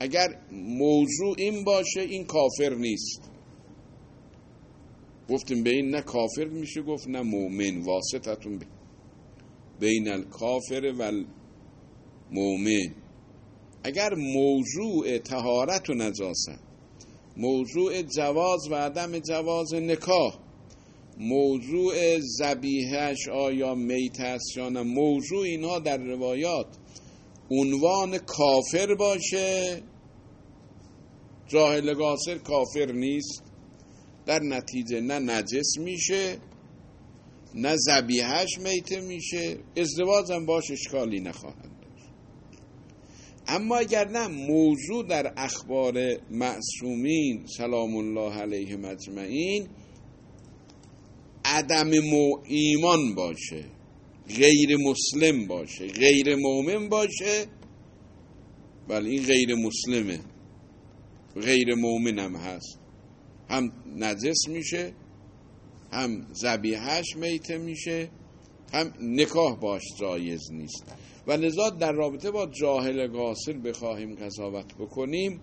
اگر 0.01 0.29
موضوع 0.53 1.35
این 1.39 1.65
باشه 1.65 2.01
این 2.01 2.25
کافر 2.25 2.75
نیست. 2.75 3.31
گفتیم 5.29 5.63
به 5.63 5.71
این 5.71 5.91
نه 5.91 6.01
کافر 6.01 6.45
میشه 6.45 6.83
گفت 6.83 7.09
نه 7.09 7.23
مؤمن 7.23 7.81
واسطتون 7.81 8.61
بین 9.81 10.09
الکافر 10.09 10.95
و 10.99 11.13
المؤمن 12.33 12.95
اگر 13.85 14.15
موضوع 14.15 15.19
تهارت 15.19 15.91
و 15.91 15.95
نجاست 15.95 16.51
موضوع 17.37 18.03
جواز 18.03 18.69
و 18.71 18.75
عدم 18.75 19.19
جواز 19.19 19.75
نکاح 19.75 20.39
موضوع 21.19 22.19
زبیهش 22.21 23.29
آیا 23.29 23.75
میت 23.75 24.21
است 24.21 24.57
یا 24.57 24.69
نه 24.69 24.83
موضوع 24.83 25.43
اینها 25.43 25.79
در 25.79 25.97
روایات 25.99 26.67
عنوان 27.51 28.19
کافر 28.19 28.95
باشه 28.95 29.83
جاهل 31.49 31.95
قاصر 31.95 32.39
کافر 32.39 32.93
نیست 32.93 33.43
در 34.27 34.39
نتیجه 34.43 35.01
نه 35.01 35.19
نجس 35.19 35.79
میشه 35.79 36.37
نه 37.55 37.77
زبیهش 37.77 38.59
میته 38.59 39.01
میشه 39.01 39.57
ازدواج 39.77 40.33
هم 40.33 40.47
باش 40.47 40.71
اشکالی 40.71 41.21
نخواهند 41.21 41.71
داشت 41.80 41.80
اما 43.51 43.77
اگر 43.77 44.09
نه 44.09 44.29
موضوع 44.29 45.07
در 45.07 45.33
اخبار 45.37 45.95
معصومین 46.31 47.47
سلام 47.47 47.97
الله 47.97 48.35
علیه 48.35 48.77
مجمعین 48.77 49.69
عدم 51.45 51.91
ایمان 52.45 53.15
باشه 53.15 53.65
غیر 54.37 54.77
مسلم 54.77 55.47
باشه 55.47 55.87
غیر 55.87 56.37
مؤمن 56.37 56.89
باشه 56.89 57.47
ولی 58.89 59.11
این 59.11 59.23
غیر 59.23 59.55
مسلمه 59.55 60.21
غیر 61.37 61.75
مؤمن 61.75 62.19
هم 62.19 62.37
هست 62.37 62.79
هم 63.49 63.73
نجس 63.97 64.49
میشه 64.49 64.93
هم 65.93 66.27
زبیهش 66.33 67.17
میته 67.17 67.59
میشه 67.59 68.09
هم 68.73 68.93
نکاح 69.01 69.57
باش 69.57 69.83
جایز 70.01 70.53
نیست. 70.53 70.85
و 71.31 71.33
لذا 71.33 71.71
در 71.71 71.93
رابطه 71.93 72.31
با 72.31 72.47
جاهل 72.47 73.07
قاصر 73.07 73.53
بخواهیم 73.53 74.15
قضاوت 74.15 74.75
بکنیم 74.75 75.41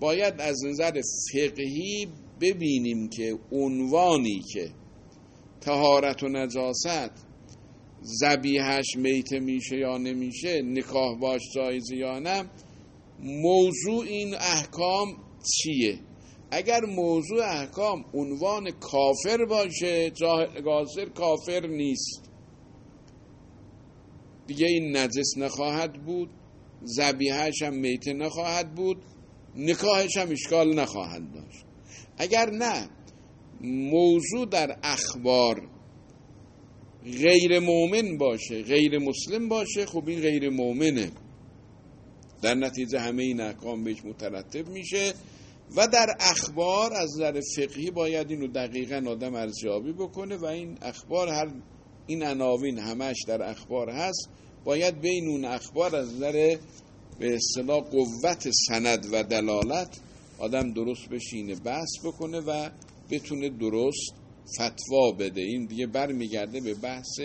باید 0.00 0.40
از 0.40 0.64
نظر 0.64 1.00
فقهی 1.32 2.08
ببینیم 2.40 3.08
که 3.08 3.38
عنوانی 3.52 4.42
که 4.52 4.70
تهارت 5.60 6.22
و 6.22 6.28
نجاست 6.28 7.10
زبیهش 8.00 8.96
میته 8.96 9.40
میشه 9.40 9.76
یا 9.76 9.98
نمیشه 9.98 10.62
نکاح 10.62 11.18
باش 11.18 11.42
جایزه 11.54 11.96
یا 11.96 12.18
نه 12.18 12.44
موضوع 13.20 14.04
این 14.04 14.34
احکام 14.34 15.08
چیه؟ 15.54 15.98
اگر 16.50 16.80
موضوع 16.84 17.44
احکام 17.44 18.04
عنوان 18.14 18.70
کافر 18.70 19.44
باشه 19.44 20.10
جاهل 20.10 21.08
کافر 21.14 21.66
نیست. 21.66 22.30
دیگه 24.46 24.66
این 24.66 24.96
نجس 24.96 25.38
نخواهد 25.38 25.92
بود 25.92 26.30
زبیهش 26.82 27.62
هم 27.62 27.74
میته 27.74 28.12
نخواهد 28.12 28.74
بود 28.74 28.96
نکاهش 29.56 30.16
هم 30.16 30.30
اشکال 30.30 30.74
نخواهد 30.74 31.32
داشت. 31.32 31.64
اگر 32.18 32.50
نه 32.50 32.88
موضوع 33.60 34.46
در 34.46 34.78
اخبار 34.82 35.68
غیر 37.04 37.58
مؤمن 37.58 38.18
باشه 38.18 38.62
غیر 38.62 38.98
مسلم 38.98 39.48
باشه 39.48 39.86
خب 39.86 40.08
این 40.08 40.20
غیر 40.20 40.50
مؤمنه. 40.50 41.10
در 42.42 42.54
نتیجه 42.54 43.00
همه 43.00 43.22
این 43.22 43.40
احکام 43.40 43.84
بهش 43.84 44.04
مترتب 44.04 44.68
میشه 44.68 45.12
و 45.76 45.86
در 45.86 46.16
اخبار 46.20 46.92
از 46.92 47.10
نظر 47.14 47.40
فقهی 47.56 47.90
باید 47.90 48.30
اینو 48.30 48.46
دقیقا 48.46 49.10
آدم 49.10 49.34
ارزیابی 49.34 49.92
بکنه 49.92 50.36
و 50.36 50.44
این 50.44 50.78
اخبار 50.82 51.28
هر 51.28 51.48
این 52.06 52.22
عناوین 52.22 52.78
همش 52.78 53.16
در 53.26 53.42
اخبار 53.42 53.90
هست 53.90 54.28
باید 54.64 55.00
بین 55.00 55.28
اون 55.28 55.44
اخبار 55.44 55.96
از 55.96 56.14
نظر 56.14 56.56
به 57.18 57.34
اصطلاح 57.34 57.80
قوت 57.80 58.50
سند 58.68 59.06
و 59.12 59.22
دلالت 59.22 60.00
آدم 60.38 60.72
درست 60.72 61.08
بشینه 61.08 61.54
بحث 61.54 61.98
بکنه 62.04 62.40
و 62.40 62.70
بتونه 63.10 63.48
درست 63.48 64.14
فتوا 64.54 65.12
بده. 65.18 65.40
این 65.40 65.66
دیگه 65.66 65.86
برمیگرده 65.86 66.60
به 66.60 66.74
بحث 66.74 67.20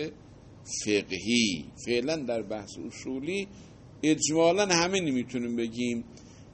فقهی. 0.85 1.65
فعلا 1.85 2.15
در 2.15 2.41
بحث 2.41 2.69
اصولی 2.88 3.47
اجمالا 4.03 4.65
همه 4.65 5.00
نمی‌تونیم 5.00 5.55
بگیم 5.55 6.03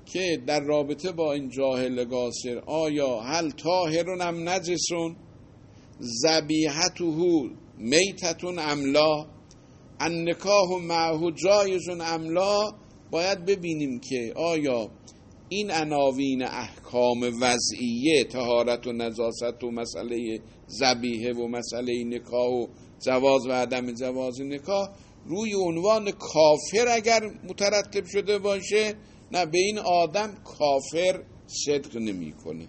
که 0.05 0.41
در 0.47 0.59
رابطه 0.59 1.11
با 1.11 1.33
این 1.33 1.49
جاهل 1.49 2.05
قاصر 2.05 2.59
آیا 2.65 3.21
هل 3.21 3.49
طاهرون 3.49 4.21
ام 4.21 4.49
نجسون؟ 4.49 5.15
زبیحته 5.99 7.03
میتتون 7.77 8.59
املا 8.59 9.25
النکاح 9.99 10.81
معه 10.81 11.31
جایزون 11.31 12.01
املا 12.01 12.71
باید 13.11 13.45
ببینیم 13.45 13.99
که 13.99 14.33
آیا 14.35 14.89
این 15.49 15.71
عناوین 15.71 16.43
احکام 16.43 17.19
وضعیه 17.41 18.23
تهارت 18.23 18.87
و 18.87 18.91
نجاست 18.91 19.63
و 19.63 19.71
مسئله 19.71 20.39
زبیه 20.67 21.33
و 21.33 21.47
مسئله 21.47 22.03
نکاح 22.03 22.49
و 22.49 22.67
جواز 23.05 23.47
و 23.47 23.51
عدم 23.51 23.91
جواز 23.91 24.41
نکاح 24.41 24.89
روی 25.25 25.53
عنوان 25.53 26.11
کافر 26.11 26.87
اگر 26.91 27.19
مترتب 27.49 28.05
شده 28.05 28.37
باشه 28.39 28.93
نه 29.31 29.45
به 29.45 29.57
این 29.57 29.79
آدم 29.79 30.33
کافر 30.43 31.23
صدق 31.47 31.97
نمی‌کنه. 31.97 32.67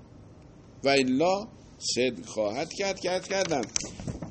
و 0.84 0.88
الا 0.88 1.48
صدق 1.78 2.26
خواهد 2.26 2.72
کرد 2.72 3.00
کرد 3.00 3.28
کردم. 3.28 3.62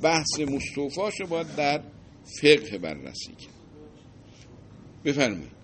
بحث 0.02 0.40
مصطفاشو 0.40 1.26
باید 1.26 1.56
در 1.56 1.82
فقه 2.42 2.78
بررسی 2.78 3.32
کرد. 3.32 3.54
بفرمایید. 5.04 5.58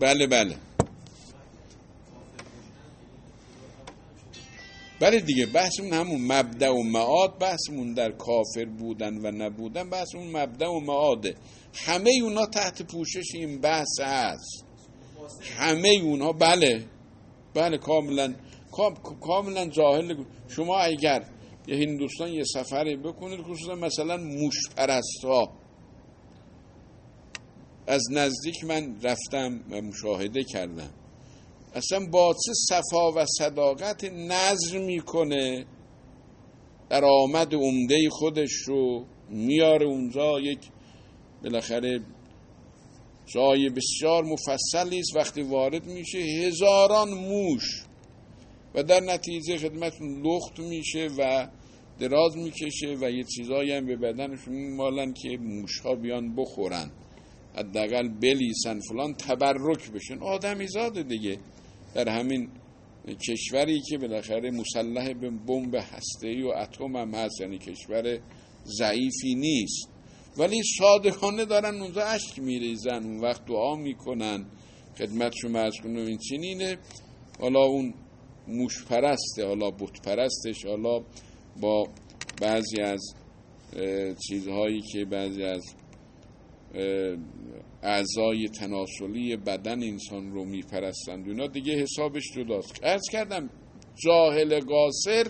بله 0.00 0.26
بله. 0.26 0.56
بله 5.00 5.20
دیگه 5.20 5.46
بحثمون 5.46 5.92
همون 5.92 6.20
مبدع 6.32 6.70
و 6.70 6.82
معاد 6.82 7.38
بحثمون 7.38 7.94
در 7.94 8.12
کافر 8.12 8.64
بودن 8.64 9.18
و 9.18 9.30
نبودن 9.30 9.90
بحثمون 9.90 10.36
مبدع 10.36 10.66
و 10.66 10.80
معاده. 10.80 11.34
همه 11.74 12.10
اونا 12.22 12.46
تحت 12.46 12.82
پوشش 12.82 13.34
این 13.34 13.60
بحث 13.60 14.00
هست. 14.00 14.71
همه 15.56 16.00
اونها 16.02 16.32
بله. 16.32 16.84
بله 17.54 17.78
کاملا 17.78 18.34
کاملا 19.20 19.66
جاهل. 19.66 20.24
شما 20.48 20.78
اگر 20.78 21.24
یه 21.66 21.76
هندوستان 21.76 22.28
یه 22.32 22.44
سفری 22.44 22.96
بکنید 22.96 23.40
خصوصا 23.42 23.74
مثلا 23.74 24.16
موش 24.16 24.54
پرست 24.76 25.24
ها 25.24 25.52
از 27.86 28.02
نزدیک 28.12 28.64
من 28.64 29.00
رفتم 29.02 29.60
و 29.70 29.80
مشاهده 29.80 30.44
کردم. 30.44 30.90
اصلا 31.74 32.06
با 32.12 32.34
چه 32.46 32.52
صفا 32.68 33.12
و 33.12 33.26
صداقت 33.38 34.04
نظر 34.04 34.78
می‌کنه؟ 34.78 35.66
در 36.90 37.04
آمد 37.04 37.54
عمده 37.54 38.08
خودش 38.10 38.52
رو 38.66 39.04
میاره 39.30 39.86
اونجا 39.86 40.40
یک 40.40 40.58
بالاخره 41.44 42.00
جای 43.26 43.68
بسیار 43.68 44.24
مفصلی 44.24 44.98
است 44.98 45.16
وقتی 45.16 45.42
وارد 45.42 45.86
میشه 45.86 46.18
هزاران 46.18 47.08
موش 47.08 47.84
و 48.74 48.82
در 48.82 49.00
نتیجه 49.00 49.58
خدمت 49.58 49.92
لخت 50.02 50.58
میشه 50.58 51.08
و 51.18 51.48
دراز 51.98 52.36
می‌کشه 52.36 52.96
و 53.00 53.10
یه 53.10 53.24
چیزایی 53.24 53.72
هم 53.72 53.86
به 53.86 53.96
بدنشون 53.96 54.54
میمالن 54.54 55.12
که 55.12 55.38
موش 55.38 55.80
ها 55.80 55.94
بیان 55.94 56.34
بخورن. 56.36 56.90
حداقل 57.56 58.08
بلیسن 58.08 58.80
فلان 58.80 59.14
تبرک 59.14 59.90
بشن. 59.90 60.18
آدمی 60.18 60.66
زاده 60.66 61.02
دیگه. 61.02 61.38
در 61.94 62.08
همین 62.08 62.48
کشوری 63.28 63.80
که 63.80 63.98
بالاخره 63.98 64.50
مسلح 64.50 65.12
به 65.12 65.30
بمب 65.30 65.74
هسته‌ای 65.74 66.42
و 66.42 66.48
اتم 66.48 66.96
هم 66.96 67.14
هست 67.14 67.40
یعنی 67.40 67.58
کشور 67.58 68.18
ضعیفی 68.64 69.34
نیست. 69.34 69.88
ولی 70.38 70.62
صادقانه 70.78 71.44
دارن 71.44 71.80
اونجا 71.80 72.02
اشک 72.02 72.38
میریزن 72.38 73.04
اون 73.04 73.20
وقت 73.20 73.44
دعا 73.46 73.76
می‌کنن. 73.76 74.46
خدمت 74.98 75.32
شما 75.42 75.58
از 75.58 75.74
کنم 75.82 76.06
این 76.06 76.18
چنینه. 76.18 76.78
حالا 77.40 77.60
اون 77.60 77.94
موش 78.48 78.84
پرسته 78.84 79.46
حالا 79.46 79.70
بت 79.70 80.02
پرستش 80.04 80.66
حالا 80.66 81.04
با 81.60 81.88
بعضی 82.40 82.80
از 82.80 83.14
چیزهایی 84.28 84.80
که 84.80 85.04
بعضی 85.04 85.42
از 85.42 85.74
اعضای 87.82 88.48
تناسلی 88.48 89.36
بدن 89.36 89.82
انسان 89.82 90.30
رو 90.32 90.44
میپرستند. 90.44 91.28
اینا 91.28 91.46
دیگه 91.46 91.72
حسابش 91.72 92.22
جداست. 92.36 92.80
ارز 92.82 93.02
کردم 93.12 93.50
جاهل 94.04 94.60
قاصر 94.60 95.26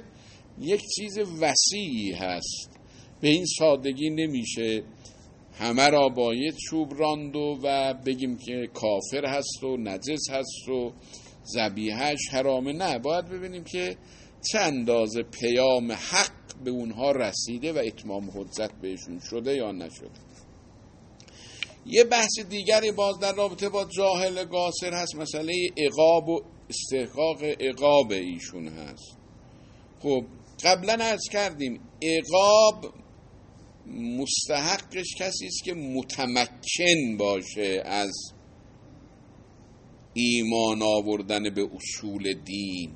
یک 0.60 0.80
چیز 0.96 1.18
وسیعی 1.18 2.12
هست. 2.12 2.81
به 3.22 3.28
این 3.28 3.44
سادگی 3.58 4.10
نمیشه. 4.10 4.82
همه 5.54 5.88
را 5.88 6.08
باید 6.08 6.54
چوب 6.70 6.92
راند 6.98 7.36
و 7.36 7.94
بگیم 8.06 8.36
که 8.36 8.68
کافر 8.74 9.26
هست 9.26 9.64
و 9.64 9.76
نجس 9.76 10.30
هست 10.30 10.68
و 10.68 10.92
زبیهش 11.44 12.28
حرامه. 12.30 12.72
نه 12.72 12.98
باید 12.98 13.28
ببینیم 13.28 13.64
که 13.64 13.96
چه 14.52 14.58
اندازه 14.58 15.22
پیام 15.22 15.92
حق 15.92 16.62
به 16.64 16.70
اونها 16.70 17.10
رسیده 17.10 17.72
و 17.72 17.78
اتمام 17.78 18.30
حجت 18.30 18.70
بهشون 18.82 19.20
شده 19.30 19.56
یا 19.56 19.72
نشده. 19.72 20.20
یه 21.86 22.04
بحث 22.04 22.40
دیگری 22.50 22.92
باز 22.92 23.18
در 23.18 23.34
رابطه 23.34 23.68
با 23.68 23.84
جاهل 23.84 24.44
قاصر 24.44 24.92
هست. 24.92 25.14
مسئله 25.14 25.52
اقاب 25.76 26.28
و 26.28 26.40
استحقاق 26.70 27.38
اقاب 27.60 28.10
ایشون 28.10 28.68
هست. 28.68 29.16
خب 30.02 30.24
قبلا 30.64 30.96
ارز 31.00 31.28
کردیم 31.32 31.80
اقاب 32.02 33.01
مستحقش 33.86 35.14
کسی 35.18 35.46
است 35.46 35.64
که 35.64 35.74
متمکن 35.74 37.16
باشه 37.18 37.82
از 37.84 38.12
ایمان 40.14 40.82
آوردن 40.82 41.50
به 41.50 41.70
اصول 41.74 42.32
دین. 42.32 42.92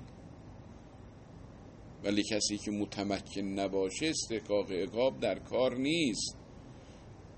ولی 2.04 2.22
کسی 2.30 2.58
که 2.58 2.70
متمکن 2.70 3.40
نباشه 3.40 4.06
استحقاق 4.06 4.66
اقاب 4.70 5.20
در 5.20 5.38
کار 5.38 5.76
نیست. 5.76 6.36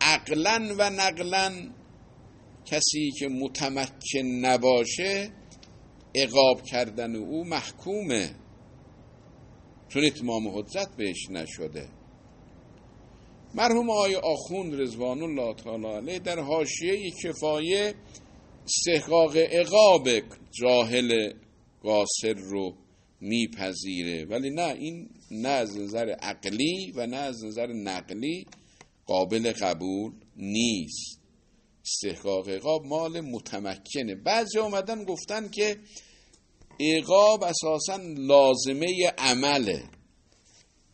عقلا 0.00 0.74
و 0.78 0.90
نقلا 0.90 1.72
کسی 2.64 3.11
که 3.18 3.28
متمکن 3.28 4.26
نباشه 4.26 5.30
اقاب 6.14 6.62
کردن 6.62 7.16
او 7.16 7.44
محکومه. 7.44 8.34
چون 9.88 10.04
اتمام 10.04 10.48
حجت 10.48 10.88
بهش 10.96 11.30
نشده. 11.30 11.97
مرحوم 13.54 13.90
آقای 13.90 14.14
آخوند 14.14 14.80
رضوان 14.80 15.22
الله 15.22 15.54
تعالی 15.54 16.18
در 16.18 16.38
حاشیه 16.38 17.11
کفایه 17.11 17.94
استحقاق 18.64 19.32
اقاب 19.34 20.08
جاهل 20.50 21.32
قاصر 21.82 22.32
رو 22.34 22.74
میپذیره. 23.20 24.24
ولی 24.24 24.50
نه 24.50 24.62
این 24.72 25.11
نه 25.30 25.48
از 25.48 25.78
نظر 25.78 26.08
عقلی 26.08 26.92
و 26.96 27.06
نه 27.06 27.16
از 27.16 27.44
نظر 27.44 27.66
نقلی 27.66 28.46
قابل 29.06 29.52
قبول 29.52 30.12
نیست. 30.37 31.20
استحقاق 31.87 32.48
اقاب 32.48 32.87
مال 32.87 33.20
متمکنه. 33.20 34.14
بعضی 34.14 34.58
آمدن 34.58 35.04
گفتن 35.04 35.48
که 35.48 35.76
اقاب 36.80 37.44
اساسا 37.44 37.96
لازمه 38.16 39.12
عمله. 39.18 39.82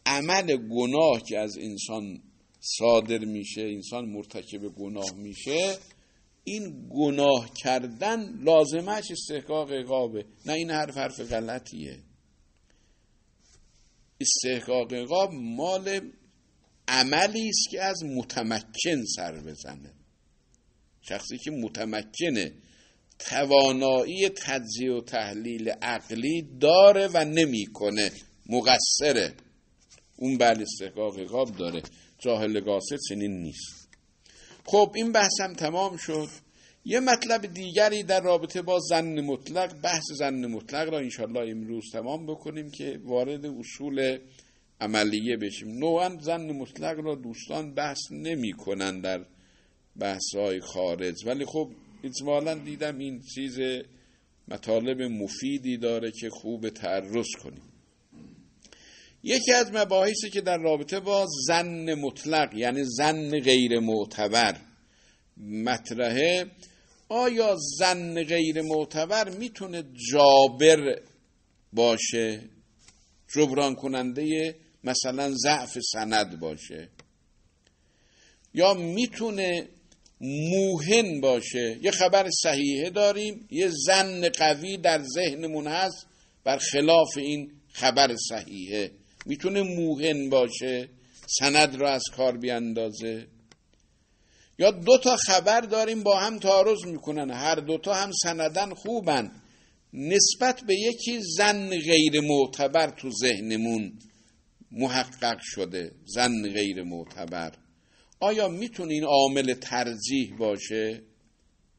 عمل 0.06 0.56
گناه 0.56 1.22
که 1.28 1.38
از 1.38 1.58
انسان 1.58 2.22
صادر 2.64 3.18
میشه 3.18 3.62
انسان 3.62 4.04
مرتکب 4.04 4.68
گناه 4.68 5.14
میشه 5.16 5.78
این 6.44 6.88
گناه 6.90 7.54
کردن 7.54 8.42
لازمش 8.42 9.10
استحقاق 9.10 9.72
عقابه. 9.72 10.24
نه 10.46 10.52
این 10.52 10.70
حرف 10.70 10.96
حرف 10.96 11.20
غلطیه. 11.20 11.98
استحقاق 14.20 14.92
عقاب 14.92 15.30
مال 15.32 16.00
عملی 16.88 17.48
است 17.48 17.70
که 17.70 17.82
از 17.82 18.04
متمکن 18.04 19.04
سر 19.16 19.32
بزنه. 19.32 19.92
شخصی 21.02 21.38
که 21.38 21.50
متمکنه 21.50 22.52
توانایی 23.18 24.28
تجزیه 24.28 24.92
و 24.92 25.00
تحلیل 25.00 25.68
عقلی 25.68 26.42
داره 26.60 27.08
و 27.14 27.24
نمی‌کنه. 27.24 28.10
مقصره. 28.46 29.34
اون 30.16 30.38
بله 30.38 30.62
استحقاق 30.62 31.18
عقاب 31.18 31.56
داره. 31.56 31.82
جاهل 32.24 32.60
قاصد 32.60 32.96
چنین 33.08 33.42
نیست. 33.42 33.88
خب 34.64 34.92
این 34.94 35.12
بحثم 35.12 35.52
تمام 35.52 35.96
شد. 35.96 36.28
یه 36.84 37.00
مطلب 37.00 37.46
دیگری 37.46 38.02
در 38.02 38.20
رابطه 38.20 38.62
با 38.62 38.78
زن 38.78 39.20
مطلق 39.20 39.80
بحث 39.80 40.04
زن 40.18 40.46
مطلق 40.46 40.88
را 40.88 40.98
انشالله 40.98 41.50
امروز 41.50 41.84
تمام 41.92 42.26
بکنیم 42.26 42.70
که 42.70 43.00
وارد 43.04 43.46
اصول 43.46 44.18
عملیه 44.80 45.36
بشیم. 45.36 45.68
نوعا 45.68 46.16
زن 46.20 46.52
مطلق 46.52 47.00
را 47.00 47.14
دوستان 47.14 47.74
بحث 47.74 47.98
نمی 48.10 48.52
کنن 48.52 49.00
در 49.00 49.24
بحث 49.96 50.34
های 50.34 50.60
خارج. 50.60 51.26
ولی 51.26 51.44
خب 51.44 51.70
اجمالا 52.04 52.54
دیدم 52.54 52.98
این 52.98 53.22
چیز 53.34 53.58
مطالب 54.48 55.02
مفیدی 55.02 55.76
داره 55.76 56.10
که 56.10 56.30
خوب 56.30 56.68
تعرض 56.68 57.28
کنیم. 57.42 57.73
یکی 59.26 59.52
از 59.52 59.72
مباحثی 59.72 60.30
که 60.30 60.40
در 60.40 60.58
رابطه 60.58 61.00
با 61.00 61.26
زن 61.46 61.94
مطلق 61.94 62.54
یعنی 62.54 62.84
زن 62.84 63.40
غیر 63.40 63.78
معتبر 63.78 64.56
مطرحه 65.36 66.46
آیا 67.08 67.56
زن 67.78 68.22
غیر 68.22 68.62
معتبر 68.62 69.28
می‌تونه 69.28 69.84
جابر 70.12 71.00
باشه؟ 71.72 72.40
جبران 73.34 73.74
کننده 73.74 74.54
مثلا 74.84 75.34
ضعف 75.34 75.78
سند 75.92 76.40
باشه. 76.40 76.88
یا 78.54 78.74
می‌تونه 78.74 79.68
موهن 80.20 81.20
باشه؟ 81.20 81.78
یه 81.82 81.90
خبر 81.90 82.30
صحیحه 82.42 82.90
داریم 82.90 83.48
یه 83.50 83.70
زن 83.86 84.28
قوی 84.28 84.76
در 84.76 85.02
ذهنمون 85.02 85.66
هست 85.66 86.06
بر 86.44 86.58
خلاف 86.58 87.16
این 87.16 87.50
خبر 87.72 88.16
صحیحه. 88.28 88.90
می‌تونه 89.26 89.62
موهن 89.62 90.28
باشه 90.28 90.88
سند 91.26 91.74
را 91.74 91.90
از 91.90 92.02
کار 92.16 92.36
بیاندازه. 92.36 93.26
یا 94.58 94.70
دو 94.70 94.98
تا 94.98 95.16
خبر 95.16 95.60
داریم 95.60 96.02
با 96.02 96.18
هم 96.18 96.38
تعارض 96.38 96.84
می‌کنن. 96.86 97.30
هر 97.30 97.54
دوتا 97.54 97.94
هم 97.94 98.10
سندن 98.22 98.74
خوبن. 98.74 99.32
نسبت 99.92 100.60
به 100.66 100.74
یکی 100.74 101.20
زن 101.36 101.70
غیر 101.70 102.20
معتبر 102.20 102.90
تو 102.90 103.10
ذهنمون 103.10 103.98
محقق 104.70 105.38
شده. 105.42 105.92
زن 106.06 106.42
غیر 106.42 106.82
معتبر. 106.82 107.52
آیا 108.20 108.48
می‌تونه 108.48 108.94
این 108.94 109.04
عامل 109.04 109.54
ترجیح 109.54 110.36
باشه؟ 110.38 111.02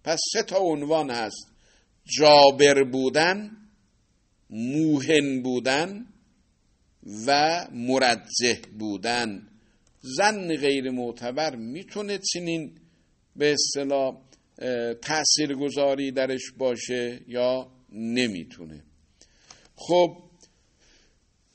پس 0.04 0.20
سه 0.34 0.44
تا 0.44 0.58
عنوان 0.58 1.12
هست. 1.12 1.48
جابر 2.18 2.84
بودن 2.84 3.52
موهن 4.50 5.42
بودن 5.42 6.06
و 7.28 7.62
مرجه 7.72 8.60
بودن. 8.80 9.48
زن 10.02 10.56
غیر 10.56 10.90
معتبر 10.90 11.56
می‌تونه 11.56 12.20
چنین 12.34 12.72
به 13.36 13.54
اصطلاح 13.54 14.18
تاثیرگذاری 15.02 16.12
درش 16.12 16.52
باشه 16.58 17.20
یا 17.28 17.72
نمی‌تونه. 17.92 18.84
خب 19.76 20.18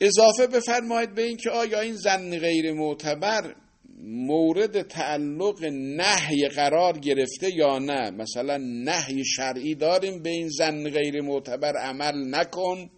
اضافه 0.01 0.47
بفرمایید 0.47 1.15
به 1.15 1.23
اینکه 1.23 1.51
آیا 1.51 1.81
این 1.81 1.95
زن 1.95 2.39
غیر 2.39 2.73
معتبر 2.73 3.55
مورد 4.03 4.83
تعلق 4.83 5.65
نهی 5.73 6.49
قرار 6.49 6.99
گرفته 6.99 7.55
یا 7.55 7.79
نه؟ 7.79 8.11
مثلا 8.11 8.57
نهی 8.57 9.25
شرعی 9.25 9.75
داریم 9.75 10.23
به 10.23 10.31
این 10.31 10.49
زن 10.49 10.91
غیر 10.91 11.21
معتبر 11.21 11.77
عمل 11.77 12.35
نکن. 12.35 12.91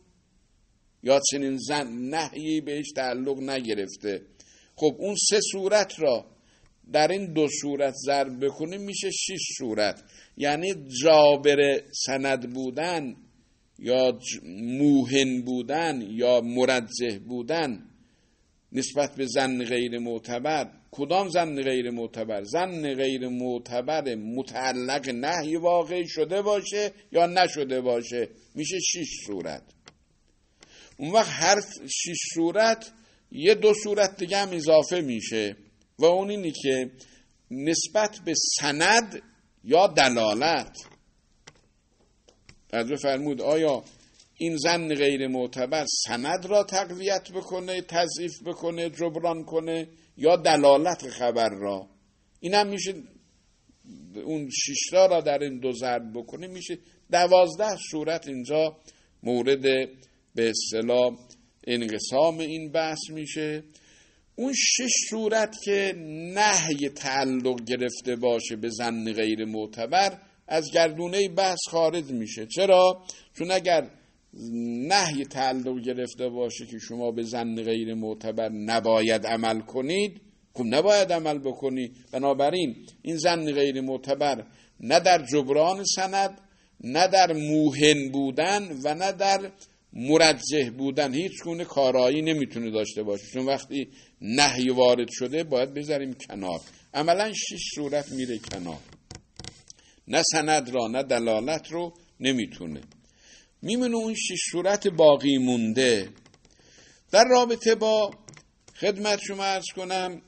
یا 1.03 1.21
چنین 1.31 1.57
زن 1.57 1.89
نهی 1.89 2.61
بهش 2.61 2.87
تعلق 2.97 3.39
نگرفته. 3.39 4.23
خب 4.77 4.97
اون 4.99 5.15
سه 5.31 5.41
صورت 5.53 6.01
را 6.01 6.27
در 6.93 7.09
این 7.09 7.33
دو 7.33 7.49
صورت 7.61 7.95
ضرب 8.07 8.45
بکنیم 8.45 8.81
میشه 8.81 9.11
شش 9.11 9.41
صورت. 9.59 10.05
یعنی 10.37 10.75
جابر 11.03 11.83
سند 12.07 12.53
بودن 12.53 13.17
یا 13.79 14.19
موهن 14.79 15.43
بودن 15.43 16.03
یا 16.11 16.41
مرجه 16.41 17.19
بودن 17.19 17.85
نسبت 18.73 19.15
به 19.17 19.27
زن 19.27 19.65
غیر 19.65 19.99
معتبر. 19.99 20.71
کدام 20.91 21.29
زن 21.29 21.63
غیر 21.63 21.91
معتبر؟ 21.91 22.43
زن 22.43 22.95
غیر 22.95 23.29
معتبر 23.29 24.15
متعلق 24.15 25.09
نهی 25.09 25.57
واقعی 25.57 26.09
شده 26.09 26.43
باشه 26.43 26.93
یا 27.13 27.27
نشده 27.27 27.81
باشه؟ 27.81 28.29
میشه 28.55 28.79
شش 28.81 29.27
صورت. 29.27 29.63
اون 31.03 31.11
وقت 31.11 31.29
هر 31.31 31.61
شش 31.89 32.17
صورت 32.35 32.93
یه 33.33 33.55
دو 33.55 33.75
صورت 33.75 34.17
دیگه 34.17 34.37
هم 34.37 34.51
اضافه 34.51 35.01
میشه 35.01 35.57
و 35.99 36.05
اون 36.05 36.31
اینی 36.31 36.53
که 36.53 36.91
نسبت 37.51 38.19
به 38.25 38.35
سند 38.61 39.23
یا 39.65 39.87
دلالت. 39.87 40.77
از 42.73 42.93
فرمود 43.03 43.43
آیا 43.43 43.85
این 44.39 44.57
زن 44.57 44.95
غیر 44.95 45.27
معتبر 45.27 45.87
سند 46.07 46.47
را 46.47 46.65
تقویت 46.65 47.33
بکنه 47.33 47.81
تضعیف 47.81 48.43
بکنه 48.43 48.91
جبران 48.91 49.45
کنه 49.45 49.89
یا 50.17 50.37
دلالت 50.37 51.09
خبر 51.09 51.49
را؟ 51.49 51.87
این 52.41 52.55
هم 52.55 52.67
میشه 52.67 52.95
اون 54.25 54.51
شیشتا 54.51 55.07
را 55.07 55.21
در 55.21 55.39
این 55.39 55.59
دو 55.59 55.73
ضرب 55.73 56.13
بکنه 56.15 56.47
میشه 56.47 56.79
دوازده 57.11 57.77
صورت 57.91 58.29
اینجا 58.29 58.77
مورد 59.23 59.65
به 60.35 60.51
اصطلاح 60.51 61.19
انقسام 61.67 62.39
این 62.39 62.73
بحث 62.73 63.11
میشه. 63.11 63.63
اون 64.37 64.53
شش 64.53 64.93
صورت 65.11 65.57
که 65.65 65.95
نهی 66.35 66.89
تعلق 66.89 67.65
گرفته 67.65 68.17
باشه 68.17 68.57
به 68.57 68.69
زن 68.69 69.13
غیر 69.13 69.45
معتبر 69.45 70.19
از 70.49 70.71
گردونه 70.75 71.29
بحث 71.29 71.59
خارج 71.71 72.05
میشه. 72.05 72.47
چرا؟ 72.47 73.03
چون 73.39 73.51
اگر 73.51 73.91
نهی 74.89 75.25
تعلق 75.25 75.81
گرفته 75.81 76.29
باشه 76.29 76.67
که 76.67 76.79
شما 76.79 77.11
به 77.11 77.23
زن 77.23 77.63
غیر 77.63 77.95
معتبر 77.95 78.49
نباید 78.49 79.27
عمل 79.27 79.61
کنید 79.61 80.21
خب 80.55 80.65
نباید 80.67 81.13
عمل 81.13 81.39
بکنی. 81.39 81.93
بنابراین 82.13 82.77
این 83.03 83.17
زن 83.17 83.53
غیر 83.53 83.81
معتبر 83.81 84.45
نه 84.81 85.01
در 85.01 85.27
جبران 85.27 85.85
سند 85.85 86.41
نه 86.85 87.07
در 87.07 87.33
موهن 87.33 88.11
بودن 88.13 88.69
و 88.85 88.95
نه 88.95 89.13
در 89.13 89.51
مرجه 89.93 90.71
بودن 90.71 91.15
هیچ 91.15 91.43
گونه 91.45 91.65
کارایی 91.65 92.23
نمی‌تونه 92.23 92.71
داشته 92.71 93.03
باشه. 93.03 93.25
چون 93.33 93.47
وقتی 93.47 93.89
نهی 94.21 94.69
وارد 94.69 95.09
شده 95.11 95.45
باید 95.45 95.75
بذاریم 95.75 96.15
کنار. 96.15 96.61
عملا 96.95 97.33
شش 97.33 97.63
صورت 97.75 98.13
میره 98.13 98.39
کنار. 98.39 98.81
نه 100.09 100.23
سند 100.23 100.71
را 100.71 100.89
نه 100.89 101.03
دلالت 101.03 101.73
رو 101.73 101.95
نمی‌تونه. 102.21 102.81
میمونه 103.63 103.97
اون 103.97 104.15
شش 104.15 104.41
صورت 104.53 104.89
باقی 104.89 105.39
مونده. 105.39 106.09
در 107.11 107.25
رابطه 107.31 107.75
با 107.75 108.11
خدمت 108.75 109.21
شما 109.21 109.45
ارز 109.45 109.67
کنم 109.77 110.23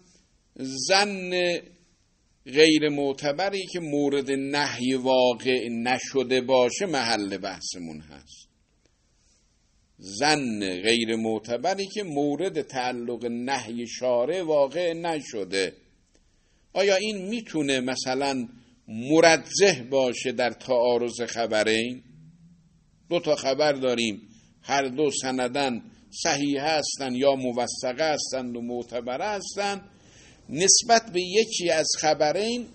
زن 0.56 1.30
غیر 2.46 2.88
معتبری 2.88 3.66
که 3.72 3.80
مورد 3.80 4.30
نهی 4.30 4.94
واقع 4.94 5.68
نشده 5.68 6.40
باشه 6.40 6.86
محل 6.86 7.38
بحثمون 7.38 8.00
هست. 8.00 8.53
زن 9.98 10.60
غیر 10.82 11.16
معتبری 11.16 11.86
که 11.86 12.02
مورد 12.02 12.62
تعلق 12.62 13.26
نهی 13.26 13.86
شاره 13.86 14.42
واقع 14.42 14.92
نشده. 14.92 15.72
آیا 16.72 16.96
این 16.96 17.28
می‌تونه 17.28 17.80
مثلا 17.80 18.48
مرجه 18.88 19.86
باشه 19.90 20.32
در 20.32 20.50
تعارض 20.50 21.20
خبرین 21.20 22.02
دو 23.08 23.20
تا 23.20 23.34
خبر 23.34 23.72
داریم. 23.72 24.28
هر 24.62 24.82
دو 24.82 25.10
سندن 25.10 25.82
صحیح 26.22 26.62
هستند 26.62 27.16
یا 27.16 27.34
موثقه 27.34 28.12
هستند 28.12 28.56
و 28.56 28.60
معتبر 28.60 29.36
هستند 29.36 29.80
نسبت 30.48 31.12
به 31.12 31.20
یکی 31.20 31.70
از 31.70 31.86
خبرین 32.00 32.66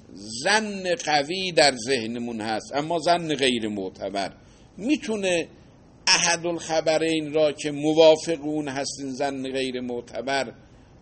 زن 0.43 0.95
قوی 1.05 1.51
در 1.51 1.75
ذهنمون 1.75 2.41
هست 2.41 2.75
اما 2.75 2.99
زن 2.99 3.35
غیر 3.35 3.67
معتبر. 3.67 4.33
می‌تونه 4.77 5.47
احد 6.15 6.45
الخبرین 6.45 7.33
را 7.33 7.51
که 7.51 7.71
موافق 7.71 8.43
اون 8.43 8.67
هستین 8.67 9.11
زن 9.11 9.43
غیر 9.51 9.81
معتبر 9.81 10.53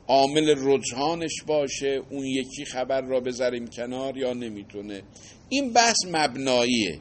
عامل 0.08 0.56
رجحانش 0.58 1.44
باشه 1.48 2.02
اون 2.10 2.26
یکی 2.26 2.66
خبر 2.66 3.02
را 3.02 3.20
بذاریم 3.20 3.68
کنار 3.68 4.18
یا 4.18 4.34
نمی‌تونه؟ 4.34 5.02
این 5.50 5.74
بحث 5.74 5.98
مبناییه. 6.12 7.00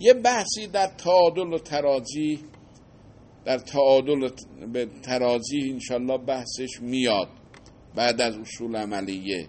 یه 0.00 0.14
بحثی 0.14 0.66
در 0.66 0.86
تعادل 0.86 1.52
و 1.52 1.58
ترازی 1.58 2.38
در 3.44 3.58
تعادل 3.58 4.28
به 4.72 4.86
ترازی 5.02 5.70
انشالله 5.70 6.18
بحثش 6.18 6.80
میاد 6.80 7.28
بعد 7.94 8.20
از 8.20 8.36
اصول 8.36 8.76
عملیه. 8.76 9.46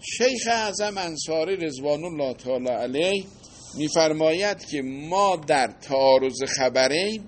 شیخ 0.00 0.46
اعظم 0.46 0.98
انصاری 0.98 1.56
رضوان 1.56 2.04
الله 2.04 2.34
تعالی 2.34 2.68
علیه 2.68 3.24
میفرماید 3.74 4.64
که 4.64 4.82
ما 4.82 5.36
در 5.36 5.66
تعارض 5.66 6.42
خبرین 6.42 7.24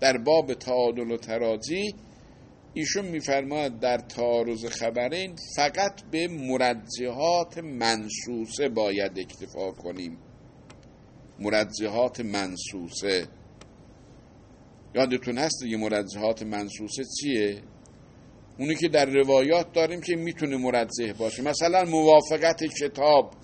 در 0.00 0.18
باب 0.18 0.54
تعادل 0.54 1.10
و 1.10 1.16
ترازی 1.16 1.94
ایشون 2.74 3.04
میفرماید 3.04 3.78
در 3.80 3.98
تعارض 3.98 4.66
خبرین 4.66 5.36
فقط 5.56 6.02
به 6.10 6.28
مرجحات 6.28 7.58
منصوصه 7.58 8.68
باید 8.68 9.18
اکتفا 9.18 9.70
کنیم. 9.70 10.18
مرجحات 11.38 12.20
منصوصه 12.20 13.26
یادتون 14.94 15.38
هست 15.38 15.62
دیگه 15.62 15.76
مرجحات 15.76 16.42
منصوصه 16.42 17.02
چیه؟ 17.20 17.62
اونی 18.58 18.74
که 18.74 18.88
در 18.88 19.04
روایات 19.04 19.72
داریم 19.72 20.00
که 20.00 20.16
می‌تونه 20.16 20.56
مرجح 20.56 21.12
باشه. 21.18 21.42
مثلا 21.42 21.84
موافقت 21.84 22.64
کتاب 22.64 23.34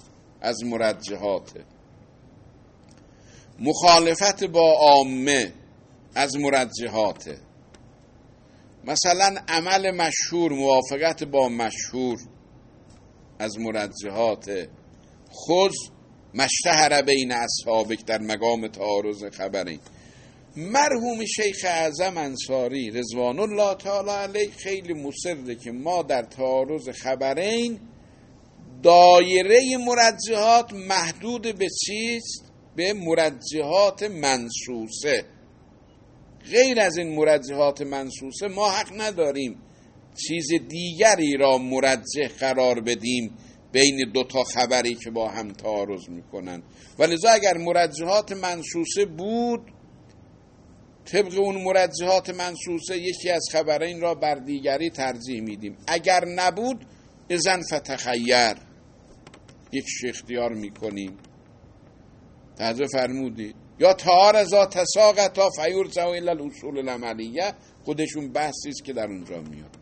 از 0.40 0.64
مرجحاته. 0.64 1.75
مخالفت 3.60 4.44
با 4.44 4.72
عامه 4.72 5.52
از 6.14 6.36
مرجحاته 6.36 7.38
مثلا 8.84 9.36
عمل 9.48 9.90
مشهور 9.90 10.52
موافقت 10.52 11.24
با 11.24 11.48
مشهور 11.48 12.18
از 13.38 13.58
مرجحات. 13.58 14.68
خود 15.30 15.72
مشتهر 16.34 17.02
بین 17.02 17.32
اصحابک 17.32 18.04
در 18.04 18.18
مقام 18.18 18.68
تعارض 18.68 19.24
خبرین 19.24 19.80
مرحوم 20.56 21.24
شیخ 21.24 21.56
اعظم 21.64 22.18
انصاری 22.18 22.90
رضوان 22.90 23.40
الله 23.40 23.74
تعالی 23.74 24.10
علیه 24.10 24.50
خیلی 24.50 24.94
مصره 24.94 25.54
که 25.54 25.72
ما 25.72 26.02
در 26.02 26.22
تعارض 26.22 26.88
خبرین 26.88 27.80
دایره 28.82 29.60
مرجحات 29.76 30.72
محدود 30.72 31.42
به 31.58 31.68
چیست؟ 31.68 32.45
به 32.76 32.92
مرجحات 32.92 34.02
منصوصه 34.02 35.24
غیر 36.50 36.80
از 36.80 36.96
این 36.96 37.16
مرجحات 37.16 37.82
منصوصه 37.82 38.48
ما 38.48 38.70
حق 38.70 39.00
نداریم 39.00 39.58
چیز 40.28 40.48
دیگری 40.68 41.36
را 41.36 41.58
مرجح 41.58 42.28
قرار 42.40 42.80
بدیم 42.80 43.36
بین 43.72 44.10
دو 44.14 44.24
تا 44.24 44.44
خبری 44.44 44.94
که 44.94 45.10
با 45.10 45.28
هم 45.28 45.52
تعارض 45.52 46.08
می‌کنن. 46.08 46.62
ولذا 46.98 47.28
اگر 47.28 47.56
مرجحات 47.56 48.32
منصوصه 48.32 49.04
بود 49.04 49.60
طبق 51.04 51.38
اون 51.38 51.62
مرجحات 51.62 52.30
منصوصه 52.30 52.98
یکی 52.98 53.30
از 53.30 53.48
خبرین 53.52 54.00
را 54.00 54.14
بر 54.14 54.34
دیگری 54.34 54.90
ترجیح 54.90 55.40
میدیم. 55.40 55.76
اگر 55.88 56.24
نبود 56.24 56.86
ازن 57.30 57.60
فتخیر. 57.62 58.56
یک 59.72 59.84
اختیار 60.08 60.54
می‌کنیم. 60.54 61.16
تعجب 62.56 62.86
فرمودید 62.86 63.54
یا 63.78 63.92
تار 63.92 64.36
ازا 64.36 64.66
تساقطا 64.66 65.50
فیور 65.50 65.86
زو 65.86 66.08
الا 66.08 66.32
الاصول 66.32 66.78
العملیه. 66.78 67.52
خودشون 67.84 68.32
بحثی 68.32 68.68
است 68.68 68.84
که 68.84 68.92
در 68.92 69.06
اونجا 69.06 69.40
میاد. 69.40 69.76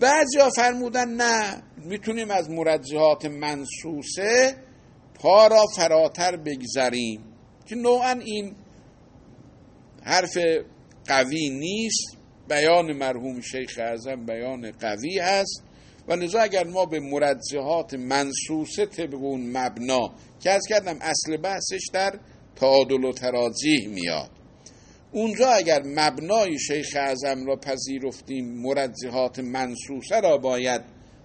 بعضیا 0.00 0.50
فرمودن 0.50 1.08
نه 1.08 1.62
می‌تونیم 1.76 2.30
از 2.30 2.50
مرجحات 2.50 3.24
منصوصه 3.26 4.56
پا 5.14 5.46
را 5.46 5.66
فراتر 5.76 6.36
بگذریم 6.36 7.24
که 7.66 7.74
نوعا 7.74 8.10
این 8.10 8.56
حرف 10.02 10.38
قوی 11.06 11.50
نیست. 11.50 12.16
بیان 12.48 12.92
مرحوم 12.92 13.40
شیخ 13.40 13.78
اعظم 13.78 14.26
بیان 14.26 14.70
قوی 14.70 15.18
هست. 15.18 15.62
و 16.10 16.12
لذا 16.12 16.40
اگر 16.40 16.64
ما 16.64 16.86
به 16.86 17.00
مرجحات 17.00 17.94
منصوصه 17.94 18.86
طبق 18.86 19.14
اون 19.14 19.56
مبنا 19.56 20.14
که 20.40 20.50
از 20.50 20.62
کردم 20.68 20.96
اصل 21.00 21.36
بحثش 21.36 21.90
در 21.92 22.18
تعادل 22.56 23.04
و 23.04 23.12
تراجیح 23.12 23.88
میاد. 23.88 24.30
اونجا 25.12 25.48
اگر 25.50 25.82
مبنای 25.82 26.58
شیخ 26.58 26.96
اعظم 26.96 27.46
را 27.46 27.56
پذیرفتیم 27.56 28.62
مرجحات 28.62 29.38
منصوصه 29.38 30.20
را 30.20 30.38
باید 30.38 30.80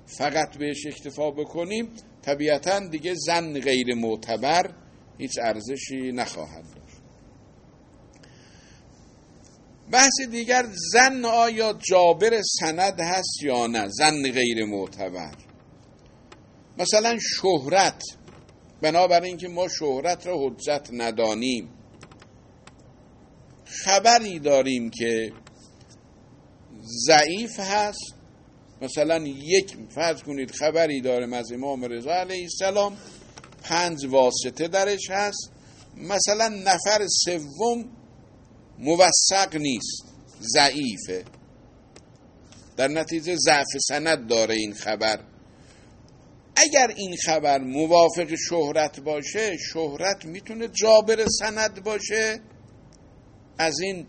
فقط 0.06 0.58
بهش 0.58 0.86
اکتفا 0.88 1.32
بکنیم 1.32 1.90
طبیعتا 2.22 2.80
دیگه 2.80 3.14
زن 3.16 3.60
غیر 3.60 3.96
معتبر 3.96 4.72
هیچ 5.18 5.40
ارزشی 5.42 6.12
نخواهد 6.12 6.64
داشت. 6.64 6.85
بحث 9.92 10.22
دیگر 10.32 10.66
زن 10.94 11.26
آیا 11.26 11.74
جابر 11.74 12.42
سند 12.60 13.00
هست 13.00 13.44
یا 13.44 13.68
نه؟ 13.68 13.88
زن 13.90 14.22
غیر 14.32 14.66
معتبر. 14.66 15.36
مثلا 16.78 17.18
شهرت 17.22 18.04
بنابراین 18.82 19.24
اینکه 19.24 19.48
ما 19.48 19.68
شهرت 19.68 20.28
را 20.28 20.48
حجت 20.48 20.90
ندانیم. 20.94 21.70
خبری 23.66 24.40
داریم 24.40 24.90
که 24.90 25.34
ضعیف 27.08 27.60
هست. 27.60 28.16
مثلا 28.82 29.18
یک 29.28 29.78
فرض 29.96 30.22
کنید 30.22 30.52
خبری 30.52 31.02
داریم 31.02 31.34
از 31.34 31.52
امام 31.52 31.84
رضا 31.84 32.12
علیه 32.12 32.42
السلام 32.42 32.98
پنج 33.64 34.06
واسطه 34.06 34.68
درش 34.68 35.10
هست. 35.10 35.52
مثلا 35.98 36.48
نفر 36.48 37.08
سوم 37.26 37.86
موثق 38.80 39.56
نیست 39.56 40.06
ضعیفه. 40.42 41.26
در 42.78 42.88
نتیجه 42.88 43.36
ضعف 43.36 43.78
سند 43.88 44.28
داره 44.28 44.56
این 44.56 44.74
خبر. 44.74 45.20
اگر 46.56 46.94
این 46.96 47.16
خبر 47.26 47.62
موافق 47.62 48.36
شهرت 48.50 49.00
باشه 49.00 49.58
شهرت 49.74 50.26
می‌تونه 50.26 50.68
جابر 50.68 51.26
سند 51.40 51.84
باشه. 51.84 52.40
از 53.58 53.80
این 53.80 54.08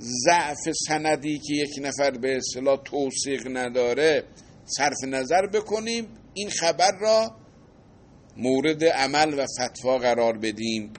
ضعف 0.00 0.74
سندی 0.88 1.38
که 1.38 1.54
یک 1.54 1.70
نفر 1.82 2.10
به 2.10 2.36
اصطلاح 2.36 2.82
توصیق 2.84 3.56
نداره 3.56 4.24
صرف 4.64 5.04
نظر 5.08 5.46
بکنیم 5.46 6.08
این 6.34 6.50
خبر 6.50 6.92
را 7.00 7.36
مورد 8.36 8.84
عمل 8.84 9.38
و 9.38 9.46
فتوا 9.46 9.98
قرار 9.98 10.38
بدیم. 10.38 10.92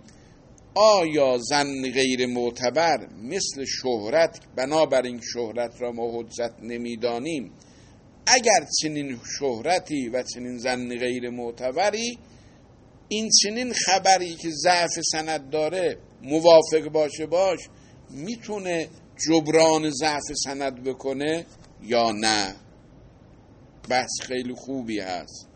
آیا 0.76 1.38
زن 1.38 1.92
غیر 1.94 2.26
معتبر 2.26 3.08
مثل 3.24 3.66
شهرت؟ 3.66 4.40
بنابراین 4.56 5.22
شهرت 5.34 5.82
را 5.82 5.92
ما 5.92 6.20
حجت 6.20 6.54
نمی‌دانیم. 6.62 7.52
اگر 8.28 8.66
چنین 8.82 9.20
شهرتی 9.40 10.10
و 10.10 10.24
چنین 10.24 10.58
زن 10.58 10.90
غیر 10.90 11.30
معتبری 11.30 12.18
این 13.08 13.30
چنین 13.44 13.74
خبری 13.74 14.36
که 14.36 14.50
ضعف 14.52 15.00
سند 15.12 15.50
داره 15.50 15.98
موافق 16.24 16.90
باشه 16.92 17.26
باش 17.26 17.60
می‌تونه 18.10 18.88
جبران 19.28 19.90
ضعف 19.90 20.34
سند 20.44 20.84
بکنه 20.84 21.46
یا 21.84 22.12
نه؟ 22.12 22.56
بحث 23.90 24.22
خیلی 24.22 24.54
خوبی 24.54 25.00
هست. 25.00 25.48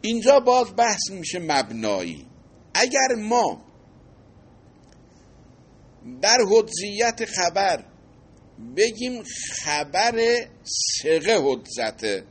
اینجا 0.00 0.40
باز 0.40 0.76
بحث 0.76 1.10
میشه 1.10 1.38
مبنایی. 1.38 2.27
اگر 2.74 3.14
ما 3.18 3.62
در 6.22 6.38
حجیت 6.50 7.24
خبر 7.24 7.84
بگیم 8.76 9.22
خبر 9.64 10.20
سقه 10.64 11.38
حجته 11.42 12.24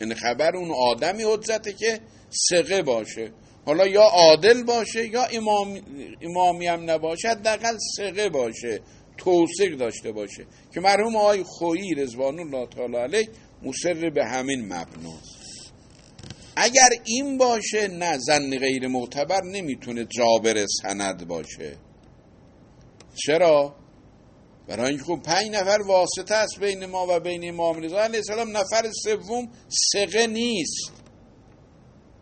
این 0.00 0.14
خبر 0.14 0.56
اون 0.56 0.70
آدمی 0.70 1.22
حجته 1.22 1.72
که 1.72 2.00
سقه 2.30 2.82
باشه. 2.82 3.32
حالا 3.66 3.86
یا 3.86 4.02
عادل 4.02 4.62
باشه 4.62 5.06
یا 5.08 5.24
امام 5.24 5.80
امامی 6.22 6.66
هم 6.66 6.90
نباشه 6.90 7.28
حداقل 7.28 7.76
سقه 7.96 8.28
باشه 8.28 8.80
توثیق 9.18 9.76
داشته 9.78 10.12
باشه. 10.12 10.46
که 10.74 10.80
مرحوم 10.80 11.16
آقای 11.16 11.42
خویی 11.42 11.94
رضوان 11.94 12.38
الله 12.38 12.66
تعالی 12.66 12.96
علیه 12.96 13.28
مصر 13.62 14.10
به 14.10 14.24
همین 14.24 14.64
مبناست. 14.64 15.33
اگر 16.56 16.88
این 17.04 17.38
باشه 17.38 17.88
نه 17.88 18.18
زن 18.18 18.50
غیر 18.58 18.88
معتبر 18.88 19.42
نمی‌تونه 19.44 20.04
جابر 20.04 20.66
سند 20.66 21.28
باشه. 21.28 21.76
چرا؟ 23.14 23.76
برای 24.68 24.88
اینکه 24.88 25.04
خب 25.04 25.22
پنج 25.22 25.50
نفر 25.50 25.78
واسطه 25.86 26.34
است 26.34 26.60
بین 26.60 26.86
ما 26.86 27.06
و 27.08 27.20
بین 27.20 27.48
امام 27.48 27.82
رضا 27.82 28.02
علیه 28.02 28.16
السلام. 28.16 28.56
نفر 28.56 28.90
سوم 29.02 29.48
سقه 29.68 30.26
نیست. 30.26 30.92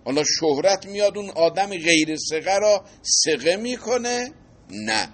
حالا 0.04 0.22
شهرت 0.40 0.86
میاد 0.86 1.18
اون 1.18 1.30
آدم 1.30 1.66
غیر 1.66 2.16
سقه 2.16 2.58
را 2.58 2.84
سقه 3.02 3.56
می‌کنه؟ 3.56 4.32
نه. 4.70 5.08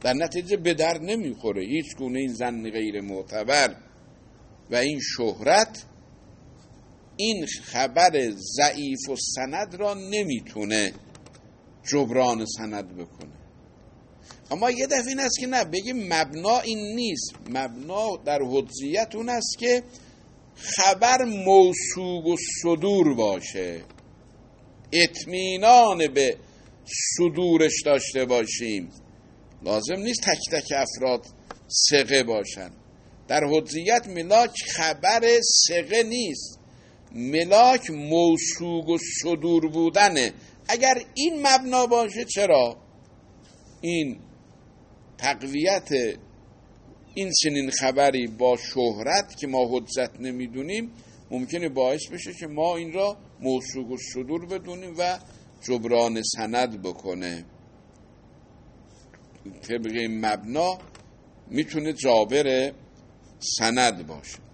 در 0.00 0.12
نتیجه 0.12 0.56
به 0.56 0.74
در 0.74 0.98
نمی‌خوره. 0.98 1.64
هیچ 1.64 1.96
گونه 1.96 2.18
این 2.18 2.32
زن 2.32 2.70
غیر 2.70 3.00
معتبر 3.00 3.76
و 4.70 4.76
این 4.76 5.00
شهرت 5.16 5.84
این 7.20 7.46
خبر 7.46 8.30
ضعیف 8.56 9.08
و 9.08 9.16
سند 9.34 9.74
را 9.74 9.94
نمی‌تونه 9.94 10.92
جبران 11.86 12.46
سند 12.46 12.96
بکنه. 12.96 13.32
اما 14.50 14.70
یه 14.70 14.86
دفعه 14.86 15.08
این 15.08 15.20
است 15.20 15.38
که 15.40 15.46
نه 15.46 15.64
بگیم 15.64 16.12
مبنا 16.12 16.60
این 16.60 16.94
نیست. 16.94 17.34
مبنا 17.50 18.16
در 18.16 18.38
حجیت 18.42 19.14
اون 19.14 19.28
است 19.28 19.58
که 19.58 19.82
خبر 20.56 21.24
موسوق 21.24 22.26
و 22.26 22.36
صدور 22.62 23.14
باشه. 23.14 23.84
اطمینان 24.92 26.06
به 26.14 26.36
صدورش 27.16 27.82
داشته 27.84 28.24
باشیم. 28.24 28.90
لازم 29.62 29.96
نیست 29.96 30.20
تک 30.20 30.38
تک 30.52 30.72
افراد 30.76 31.26
سقه 31.68 32.22
باشن. 32.22 32.70
در 33.28 33.44
حجیت 33.44 34.06
ملاک 34.06 34.54
خبر 34.76 35.20
سقه 35.40 36.02
نیست. 36.02 36.57
ملاک 37.12 37.90
موسوق 37.90 38.88
و 38.88 38.98
صدور 39.22 39.68
بودنه. 39.68 40.32
اگر 40.68 40.94
این 41.14 41.46
مبنا 41.46 41.86
باشه 41.86 42.24
چرا؟ 42.24 42.76
این 43.80 44.20
تقویت 45.18 45.88
این 47.14 47.32
چنین 47.42 47.70
خبری 47.70 48.26
با 48.26 48.56
شهرت 48.56 49.36
که 49.40 49.46
ما 49.46 49.68
حجت 49.70 50.10
نمی‌دونیم 50.20 50.90
ممکنه 51.30 51.68
باعث 51.68 52.08
بشه 52.12 52.32
که 52.40 52.46
ما 52.46 52.76
این 52.76 52.92
را 52.92 53.16
موسوق 53.40 53.90
و 53.90 53.96
صدور 54.14 54.46
بدونیم 54.46 54.94
و 54.98 55.18
جبران 55.62 56.22
سند 56.22 56.82
بکنه. 56.82 57.44
طبق 59.68 59.96
مبنا 60.10 60.78
می‌تونه 61.50 61.92
جابر 61.92 62.72
سند 63.38 64.06
باشه. 64.06 64.47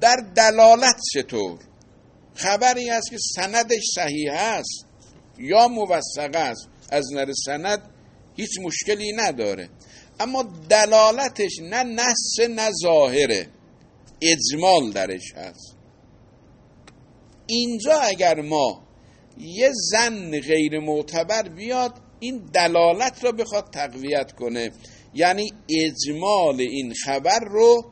در 0.00 0.16
دلالت 0.36 0.96
چطور؟ 1.14 1.58
خبری 2.34 2.90
است 2.90 3.10
که 3.10 3.16
سندش 3.34 3.82
صحیح 3.94 4.32
است 4.32 4.86
یا 5.38 5.68
موثقه 5.68 6.38
است؟ 6.38 6.68
از 6.90 7.12
نظر 7.12 7.32
سند 7.46 7.90
هیچ 8.36 8.50
مشکلی 8.62 9.12
نداره. 9.12 9.68
اما 10.20 10.42
دلالتش 10.68 11.58
نه 11.62 11.82
نص 11.82 12.40
نه 12.50 12.70
ظاهره. 12.82 13.46
اجمال 14.20 14.90
درش 14.92 15.32
هست. 15.36 15.76
اینجا 17.46 17.94
اگر 17.94 18.40
ما 18.40 18.82
یه 19.38 19.70
زن 19.72 20.40
غیر 20.40 20.80
معتبر 20.80 21.48
بیاد 21.48 21.94
این 22.20 22.38
دلالت 22.54 23.24
را 23.24 23.32
بخواد 23.32 23.70
تقویت 23.72 24.32
کنه. 24.32 24.70
یعنی 25.14 25.52
اجمال 25.68 26.60
این 26.60 26.94
خبر 26.94 27.38
رو 27.40 27.90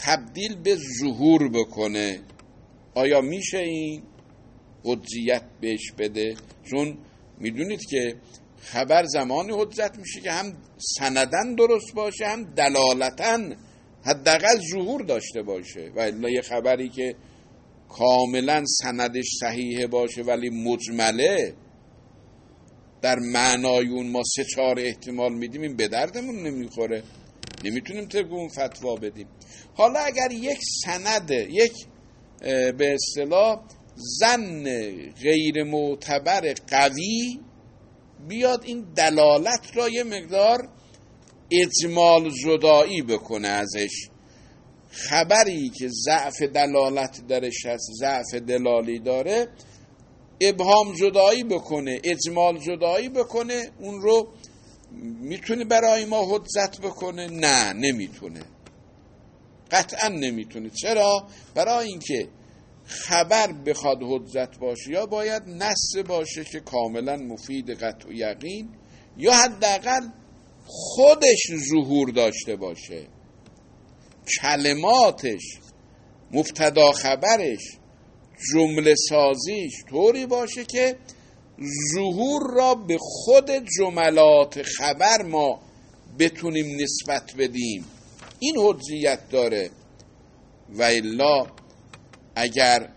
تبدیل 0.00 0.54
به 0.54 0.76
ظهور 1.00 1.48
بکنه. 1.48 2.20
آیا 2.94 3.20
میشه 3.20 3.58
این 3.58 4.02
حجیت 4.84 5.42
بهش 5.60 5.92
بده؟ 5.98 6.34
چون 6.70 6.98
می‌دونید 7.38 7.80
که 7.90 8.14
خبر 8.60 9.04
زمانی 9.04 9.52
حجت 9.52 9.92
میشه 9.98 10.20
که 10.20 10.32
هم 10.32 10.56
سندن 10.98 11.54
درست 11.54 11.94
باشه 11.94 12.26
هم 12.26 12.44
دلالتن 12.44 13.56
حداقل 14.02 14.60
ظهور 14.72 15.02
داشته 15.02 15.42
باشه. 15.42 15.92
و 15.96 16.30
یه 16.30 16.42
خبری 16.42 16.88
که 16.88 17.14
کاملا 17.88 18.64
سندش 18.66 19.24
صحیحه 19.40 19.86
باشه 19.86 20.22
ولی 20.22 20.50
مجمله 20.50 21.54
در 23.02 23.18
معنای 23.18 23.88
اون 23.88 24.10
ما 24.10 24.22
سه 24.36 24.44
چهار 24.44 24.80
احتمال 24.80 25.32
میدیم 25.32 25.62
این 25.62 25.76
به 25.76 25.88
دردمون 25.88 26.42
نمی‌خوره. 26.46 27.02
نمی‌تونیم 27.64 28.04
طبق 28.04 28.32
اون 28.32 28.48
فتوا 28.48 28.96
بدیم. 28.96 29.26
حالا 29.74 30.00
اگر 30.00 30.32
یک 30.32 30.58
سند 30.84 31.30
یک 31.30 31.72
به 32.78 32.94
اصطلاح 32.94 33.60
زن 33.94 34.64
غیر 35.22 35.64
معتبر 35.64 36.54
قوی 36.70 37.40
بیاد 38.28 38.64
این 38.64 38.86
دلالت 38.96 39.70
را 39.74 39.88
یه 39.88 40.04
مقدار 40.04 40.68
اجمال 41.50 42.30
زدایی 42.44 43.02
بکنه 43.02 43.48
ازش. 43.48 44.08
خبری 44.90 45.68
که 45.78 45.88
ضعف 45.88 46.42
دلالت 46.42 47.26
درش 47.28 47.66
هست 47.66 47.90
ضعف 48.00 48.34
دلالی 48.34 48.98
داره 48.98 49.48
ابهام 50.40 50.92
جدایی 50.94 51.44
بکنه 51.44 52.00
اجمال 52.04 52.58
جدایی 52.58 53.08
بکنه 53.08 53.70
اون 53.78 54.00
رو 54.00 54.28
می‌تونه 55.20 55.64
برای 55.64 56.04
ما 56.04 56.36
حجت 56.36 56.80
بکنه؟ 56.82 57.26
نه 57.26 57.72
نمی‌تونه. 57.72 58.40
قطعا 59.70 60.08
نمی‌تونه. 60.08 60.70
چرا؟ 60.70 61.26
برای 61.54 61.88
اینکه 61.88 62.28
خبر 62.84 63.52
بخواد 63.52 63.98
حجت 64.02 64.58
باشه 64.60 64.90
یا 64.90 65.06
باید 65.06 65.42
نص 65.48 65.96
باشه 66.06 66.44
که 66.44 66.60
کاملا 66.60 67.16
مفید 67.16 67.70
قطع 67.70 68.08
و 68.08 68.12
یقین 68.12 68.68
یا 69.16 69.32
حداقل 69.34 70.08
خودش 70.66 71.46
ظهور 71.70 72.10
داشته 72.10 72.56
باشه. 72.56 73.06
کلماتش 74.40 75.58
مفتدا 76.32 76.92
خبرش 76.92 77.60
جمله 78.52 78.94
سازیش 79.08 79.72
طوری 79.88 80.26
باشه 80.26 80.64
که 80.64 80.96
ظهور 81.94 82.54
را 82.54 82.74
به 82.74 82.98
خود 83.00 83.50
جملات 83.78 84.62
خبر 84.62 85.22
ما 85.22 85.60
بتونیم 86.18 86.66
نسبت 86.80 87.34
بدیم. 87.38 87.84
این 88.38 88.54
حجیت 88.58 89.28
داره. 89.30 89.70
و 90.68 90.82
الا 90.82 91.46
اگر 92.34 92.88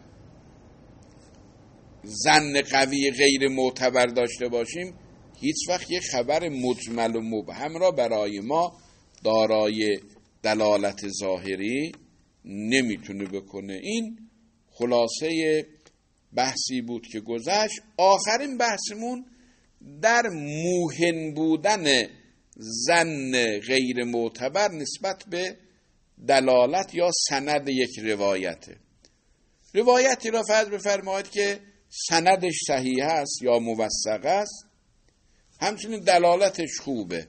زن 2.03 2.61
قوی 2.71 3.11
غیر 3.11 3.47
معتبر 3.47 4.05
داشته 4.05 4.47
باشیم 4.47 4.93
هیچ 5.39 5.69
وقت 5.69 5.91
یک 5.91 6.03
خبر 6.11 6.49
مجمل 6.49 7.15
و 7.15 7.21
مبهم 7.21 7.77
را 7.77 7.91
برای 7.91 8.39
ما 8.39 8.77
دارای 9.23 9.99
دلالت 10.43 11.07
ظاهری 11.07 11.91
نمی‌تونه 12.45 13.25
بکنه. 13.25 13.73
این 13.73 14.17
خلاصه 14.71 15.65
بحثی 16.35 16.81
بود 16.81 17.07
که 17.07 17.19
گذشت. 17.19 17.81
آخرین 17.97 18.57
بحثمون 18.57 19.25
در 20.01 20.21
موهن 20.33 21.33
بودن 21.33 22.07
زن 22.57 23.31
غیر 23.59 24.03
معتبر 24.03 24.71
نسبت 24.71 25.23
به 25.29 25.57
دلالت 26.27 26.95
یا 26.95 27.11
سند 27.29 27.69
یک 27.69 27.99
روایته. 27.99 28.77
روایتی 29.73 30.29
را 30.29 30.43
فرض 30.43 30.67
بفرمایید 30.67 31.29
که 31.29 31.59
سندش 31.89 32.53
صحیح 32.67 33.05
است 33.05 33.41
یا 33.41 33.59
موثق 33.59 34.25
است. 34.25 34.65
همچنین 35.61 35.99
دلالتش 35.99 36.79
خوبه. 36.79 37.27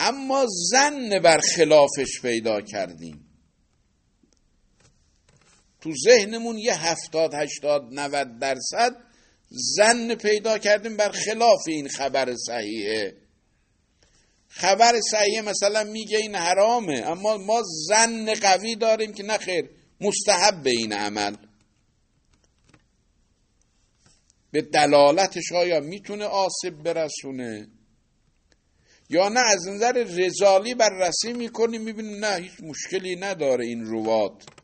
اما 0.00 0.46
زن 0.70 1.18
بر 1.18 1.40
خلافش 1.56 2.20
پیدا 2.22 2.60
کردیم. 2.60 3.31
تو 5.82 5.90
ذهنمون 6.04 6.58
یه 6.58 6.74
هفتاد 6.74 7.34
هشتاد 7.34 7.82
نود 7.92 8.38
درصد 8.38 8.96
زن 9.50 10.14
پیدا 10.14 10.58
کردیم 10.58 10.96
بر 10.96 11.08
خلاف 11.08 11.60
این 11.66 11.88
خبر 11.88 12.34
صحیحه. 12.46 13.16
خبر 14.48 15.00
صحیحه 15.10 15.42
مثلا 15.42 15.84
میگه 15.84 16.18
این 16.18 16.34
حرامه 16.34 17.02
اما 17.06 17.36
ما 17.36 17.62
زن 17.88 18.34
قوی 18.34 18.76
داریم 18.76 19.12
که 19.12 19.22
نخیر 19.22 19.70
مستحب 20.00 20.62
به 20.62 20.70
این 20.70 20.92
عمل. 20.92 21.36
به 24.52 24.62
دلالتش 24.62 25.52
آیا 25.52 25.80
می‌تونه 25.80 26.24
آسیب 26.24 26.82
برسونه؟ 26.82 27.68
یا 29.10 29.28
نه 29.28 29.40
از 29.40 29.68
نظر 29.68 29.92
رجالی 29.92 30.74
بررسی 30.74 31.32
می‌کنیم 31.32 31.82
می‌بینیم 31.82 32.24
نه 32.24 32.36
هیچ 32.36 32.52
مشکلی 32.62 33.16
نداره 33.16 33.66
این 33.66 33.84
روات 33.84 34.61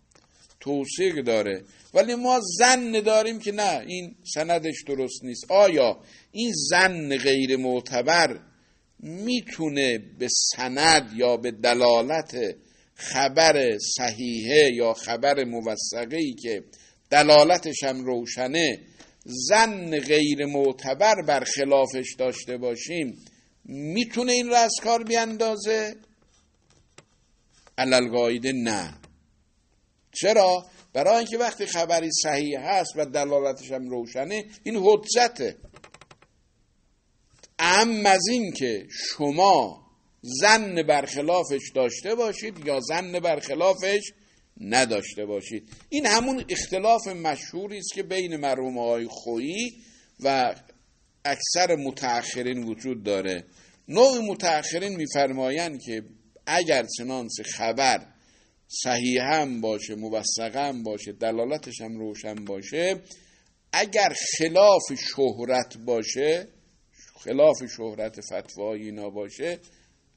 توصیق 0.61 1.23
داره. 1.23 1.65
ولی 1.95 2.15
ما 2.15 2.41
زن 2.59 2.93
داریم 3.01 3.39
که 3.39 3.53
نه 3.53 3.81
این 3.87 4.15
سندش 4.35 4.83
درست 4.87 5.25
نیست. 5.25 5.51
آیا 5.51 6.01
این 6.33 6.53
زن 6.71 7.17
غیر 7.17 7.57
معتبر 7.57 8.41
می‌تونه 9.01 9.99
به 10.19 10.29
سند 10.29 11.13
یا 11.17 11.37
به 11.37 11.51
دلالت 11.51 12.37
خبر 12.95 13.79
صحیحه 13.97 14.73
یا 14.73 14.93
خبر 14.95 15.45
موثقه 15.45 16.17
ای 16.17 16.35
که 16.35 16.65
دلالتش 17.11 17.83
هم 17.83 18.05
روشنه 18.05 18.81
زن 19.25 19.99
غیر 20.01 20.47
معتبر 20.47 21.15
بر 21.27 21.45
خلافش 21.45 22.15
داشته 22.19 22.57
باشیم 22.57 23.25
می‌تونه 23.65 24.33
این 24.33 24.49
را 24.49 24.59
از 24.59 24.75
کار 24.83 25.05
بیاندازه؟ 25.05 25.97
علالقاعده 27.79 28.53
نه. 28.53 28.98
چرا؟ 30.21 30.67
برای 30.93 31.17
اینکه 31.17 31.39
وقتی 31.39 31.67
خبری 31.67 32.11
صحیح 32.23 32.61
هست 32.61 32.93
و 32.97 33.05
دلالتش 33.05 33.73
هم 33.73 33.91
روشنه 33.91 34.45
این 34.63 34.77
حجته. 34.77 35.57
ام 37.59 38.07
از 38.07 38.29
این 38.29 38.53
که 38.53 38.87
شما 38.91 39.89
زن 40.23 40.83
برخلافش 40.83 41.71
داشته 41.75 42.15
باشید 42.15 42.67
یا 42.67 42.81
زن 42.81 43.21
برخلافش 43.21 44.13
نداشته 44.61 45.27
باشید. 45.27 45.69
این 45.89 46.07
همون 46.07 46.45
اختلاف 46.49 47.07
مشهوری 47.09 47.79
است 47.79 47.95
که 47.95 48.03
بین 48.03 48.37
مرحوم 48.37 48.79
های 48.79 49.07
خویی 49.11 49.83
و 50.21 50.55
اکثر 51.25 51.77
متأخرین 51.77 52.65
وجود 52.65 53.03
داره. 53.03 53.45
نوع 53.89 54.19
متأخرین 54.19 54.97
میفرمایند 54.97 55.83
که 55.83 56.03
اگر 56.47 56.87
چنانچه 56.99 57.43
خبر 57.43 58.07
صحیح 58.69 59.23
هم 59.23 59.61
باشه 59.61 59.95
موثق 59.95 60.57
هم 60.57 60.83
باشه 60.83 61.13
دلالتش 61.13 61.81
هم 61.81 61.99
روشن 61.99 62.35
باشه 62.35 63.01
اگر 63.73 64.15
خلاف 64.39 64.83
شهرت 65.17 65.77
باشه 65.79 66.49
خلاف 67.25 67.57
شهرت 67.77 68.21
فتوای 68.21 68.83
اینا 68.83 69.11
باشه 69.11 69.59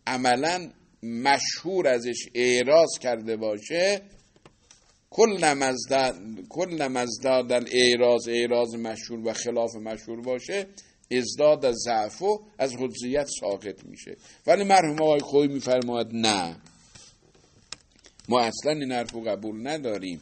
عملا 0.08 0.72
مشهور 1.04 1.88
ازش 1.88 2.30
اعراض 2.36 2.90
کرده 3.02 3.36
باشه 3.36 4.02
کل 5.10 5.54
مزداد 5.54 6.16
کل 6.50 6.88
مزداد 6.88 7.52
اعراض 7.52 8.28
اعراض 8.28 8.76
مشهور 8.76 9.28
و 9.28 9.34
خلاف 9.34 9.76
مشهور 9.76 10.22
باشه 10.22 10.68
ازداد 11.12 11.66
از 11.66 11.76
ضعف 11.76 12.24
از 12.58 12.76
حجیت 12.76 13.28
ساقط 13.40 13.86
میشه. 13.86 14.18
ولی 14.48 14.64
مرحوم 14.64 15.02
آقای 15.02 15.20
خوی 15.20 15.48
میفرماید 15.48 16.08
نه. 16.12 16.56
ما 18.30 18.40
اصلا 18.40 18.72
این 18.72 18.92
حرف 18.92 19.16
قبول 19.16 19.68
نداریم. 19.68 20.22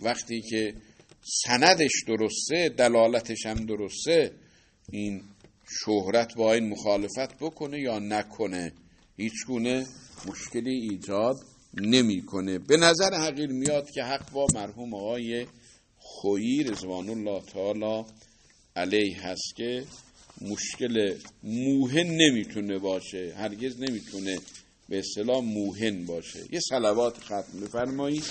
وقتی 0.00 0.42
که 0.50 0.74
سندش 1.22 1.92
درسته 2.06 2.68
دلالتش 2.68 3.46
هم 3.46 3.66
درسته 3.66 4.32
این 4.92 5.22
شهرت 5.84 6.34
با 6.34 6.52
این 6.52 6.68
مخالفت 6.68 7.38
بکنه 7.40 7.80
یا 7.80 7.98
نکنه 7.98 8.72
هیچ 9.16 9.46
گونه 9.46 9.86
مشکلی 10.26 10.70
ایجاد 10.90 11.36
نمی‌کنه. 11.74 12.58
به 12.58 12.76
نظر 12.76 13.14
حقیر 13.14 13.50
میاد 13.50 13.90
که 13.90 14.02
حق 14.02 14.32
با 14.32 14.46
مرحوم 14.54 14.94
آقای 14.94 15.46
خویی 15.98 16.64
رضوان 16.64 17.08
الله 17.08 17.42
تعالی 17.42 18.04
علیه 18.76 19.20
هست 19.20 19.56
که 19.56 19.84
مشکل 20.40 21.14
موهن 21.42 22.06
نمی‌تونه 22.06 22.78
باشه 22.78 23.34
هرگز 23.36 23.80
نمی‌تونه 23.80 24.38
به 24.88 24.98
اصطلاح 24.98 25.44
موهن 25.44 26.06
باشه. 26.06 26.40
یه 26.52 26.60
صلوات 26.60 27.18
ختم 27.24 27.60
بفرمایید 27.62 28.24